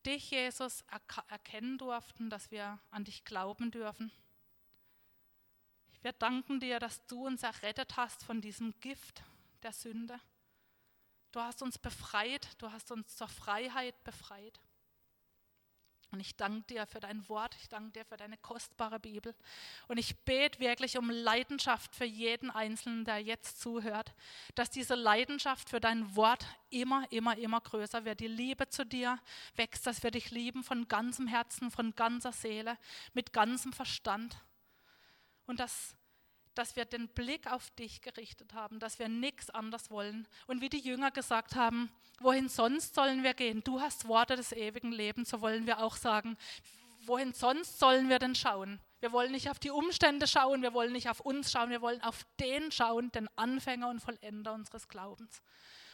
dich, 0.06 0.30
Jesus, 0.30 0.84
erkennen 1.28 1.78
durften, 1.78 2.30
dass 2.30 2.50
wir 2.50 2.78
an 2.90 3.04
dich 3.04 3.24
glauben 3.24 3.70
dürfen. 3.70 4.12
Wir 6.02 6.12
danken 6.12 6.60
dir, 6.60 6.78
dass 6.78 7.06
du 7.06 7.26
uns 7.26 7.42
errettet 7.42 7.96
hast 7.96 8.22
von 8.24 8.40
diesem 8.40 8.78
Gift 8.80 9.22
der 9.62 9.72
Sünde. 9.72 10.20
Du 11.32 11.40
hast 11.40 11.62
uns 11.62 11.78
befreit, 11.78 12.46
du 12.58 12.70
hast 12.70 12.92
uns 12.92 13.16
zur 13.16 13.28
Freiheit 13.28 14.04
befreit. 14.04 14.60
Und 16.14 16.20
ich 16.20 16.36
danke 16.36 16.62
dir 16.72 16.86
für 16.86 17.00
dein 17.00 17.28
Wort, 17.28 17.56
ich 17.60 17.68
danke 17.68 17.90
dir 17.90 18.04
für 18.04 18.16
deine 18.16 18.38
kostbare 18.38 19.00
Bibel. 19.00 19.34
Und 19.88 19.98
ich 19.98 20.16
bete 20.18 20.60
wirklich 20.60 20.96
um 20.96 21.10
Leidenschaft 21.10 21.92
für 21.92 22.04
jeden 22.04 22.52
Einzelnen, 22.52 23.04
der 23.04 23.18
jetzt 23.18 23.60
zuhört, 23.60 24.14
dass 24.54 24.70
diese 24.70 24.94
Leidenschaft 24.94 25.68
für 25.68 25.80
dein 25.80 26.14
Wort 26.14 26.46
immer, 26.70 27.04
immer, 27.10 27.36
immer 27.36 27.60
größer 27.60 28.04
wird. 28.04 28.20
Die 28.20 28.28
Liebe 28.28 28.68
zu 28.68 28.86
dir 28.86 29.18
wächst, 29.56 29.88
dass 29.88 30.04
wir 30.04 30.12
dich 30.12 30.30
lieben 30.30 30.62
von 30.62 30.86
ganzem 30.86 31.26
Herzen, 31.26 31.72
von 31.72 31.96
ganzer 31.96 32.30
Seele, 32.30 32.78
mit 33.12 33.32
ganzem 33.32 33.72
Verstand. 33.72 34.36
Und 35.46 35.58
dass 35.58 35.96
dass 36.54 36.76
wir 36.76 36.84
den 36.84 37.08
Blick 37.08 37.50
auf 37.50 37.70
dich 37.70 38.02
gerichtet 38.02 38.54
haben, 38.54 38.78
dass 38.78 38.98
wir 38.98 39.08
nichts 39.08 39.50
anders 39.50 39.90
wollen. 39.90 40.26
Und 40.46 40.60
wie 40.60 40.68
die 40.68 40.78
Jünger 40.78 41.10
gesagt 41.10 41.54
haben, 41.54 41.90
wohin 42.20 42.48
sonst 42.48 42.94
sollen 42.94 43.22
wir 43.22 43.34
gehen? 43.34 43.62
Du 43.64 43.80
hast 43.80 44.08
Worte 44.08 44.36
des 44.36 44.52
ewigen 44.52 44.92
Lebens, 44.92 45.30
so 45.30 45.40
wollen 45.40 45.66
wir 45.66 45.78
auch 45.78 45.96
sagen, 45.96 46.36
wohin 47.06 47.32
sonst 47.32 47.78
sollen 47.78 48.08
wir 48.08 48.18
denn 48.18 48.34
schauen? 48.34 48.80
Wir 49.00 49.12
wollen 49.12 49.32
nicht 49.32 49.50
auf 49.50 49.58
die 49.58 49.70
Umstände 49.70 50.26
schauen, 50.26 50.62
wir 50.62 50.72
wollen 50.72 50.92
nicht 50.92 51.10
auf 51.10 51.20
uns 51.20 51.52
schauen, 51.52 51.70
wir 51.70 51.82
wollen 51.82 52.02
auf 52.02 52.24
den 52.40 52.72
schauen, 52.72 53.12
den 53.12 53.28
Anfänger 53.36 53.88
und 53.88 54.00
Vollender 54.00 54.54
unseres 54.54 54.88
Glaubens. 54.88 55.42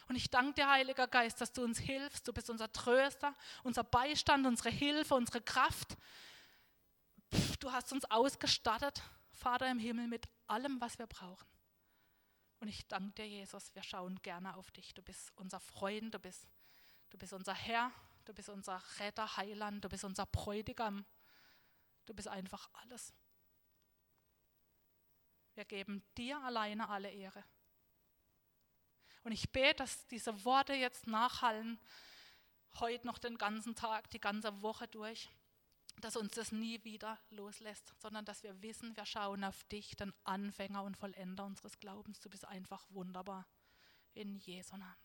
Und 0.07 0.15
ich 0.15 0.29
danke 0.29 0.53
dir, 0.53 0.69
Heiliger 0.69 1.07
Geist, 1.07 1.41
dass 1.41 1.53
du 1.53 1.63
uns 1.63 1.79
hilfst. 1.79 2.27
Du 2.27 2.33
bist 2.33 2.49
unser 2.49 2.71
Tröster, 2.71 3.33
unser 3.63 3.83
Beistand, 3.83 4.45
unsere 4.45 4.69
Hilfe, 4.69 5.15
unsere 5.15 5.41
Kraft. 5.41 5.97
Du 7.59 7.71
hast 7.71 7.93
uns 7.93 8.03
ausgestattet 8.09 9.01
Vater 9.41 9.71
im 9.71 9.79
Himmel, 9.79 10.07
mit 10.07 10.29
allem, 10.45 10.79
was 10.79 10.99
wir 10.99 11.07
brauchen. 11.07 11.47
Und 12.59 12.67
ich 12.67 12.87
danke 12.87 13.23
dir, 13.23 13.27
Jesus, 13.27 13.73
wir 13.73 13.81
schauen 13.81 14.21
gerne 14.21 14.55
auf 14.55 14.69
dich. 14.69 14.93
Du 14.93 15.01
bist 15.01 15.31
unser 15.35 15.59
Freund, 15.59 16.13
du 16.13 16.19
bist, 16.19 16.47
du 17.09 17.17
bist 17.17 17.33
unser 17.33 17.55
Herr, 17.55 17.91
du 18.25 18.35
bist 18.35 18.49
unser 18.49 18.79
Retter, 18.99 19.35
Heiland, 19.37 19.83
du 19.83 19.89
bist 19.89 20.03
unser 20.03 20.27
Bräutigam. 20.27 21.05
Du 22.05 22.13
bist 22.13 22.27
einfach 22.27 22.69
alles. 22.73 23.15
Wir 25.55 25.65
geben 25.65 26.03
dir 26.17 26.39
alleine 26.41 26.87
alle 26.87 27.09
Ehre. 27.09 27.43
Und 29.23 29.31
ich 29.31 29.51
bete, 29.51 29.77
dass 29.77 30.05
diese 30.07 30.45
Worte 30.45 30.73
jetzt 30.73 31.07
nachhallen, 31.07 31.79
heute 32.79 33.07
noch 33.07 33.17
den 33.17 33.39
ganzen 33.39 33.75
Tag, 33.75 34.07
die 34.11 34.19
ganze 34.19 34.61
Woche 34.61 34.87
durch 34.87 35.31
dass 36.01 36.15
uns 36.15 36.33
das 36.33 36.51
nie 36.51 36.83
wieder 36.83 37.19
loslässt, 37.29 37.93
sondern 37.99 38.25
dass 38.25 38.43
wir 38.43 38.61
wissen, 38.61 38.95
wir 38.95 39.05
schauen 39.05 39.43
auf 39.43 39.63
dich, 39.65 39.95
den 39.95 40.13
Anfänger 40.23 40.83
und 40.83 40.97
Vollender 40.97 41.45
unseres 41.45 41.79
Glaubens. 41.79 42.19
Du 42.19 42.29
bist 42.29 42.45
einfach 42.45 42.85
wunderbar. 42.89 43.47
In 44.13 44.35
Jesu 44.35 44.75
Namen. 44.75 44.95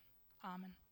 Amen. 0.40 0.85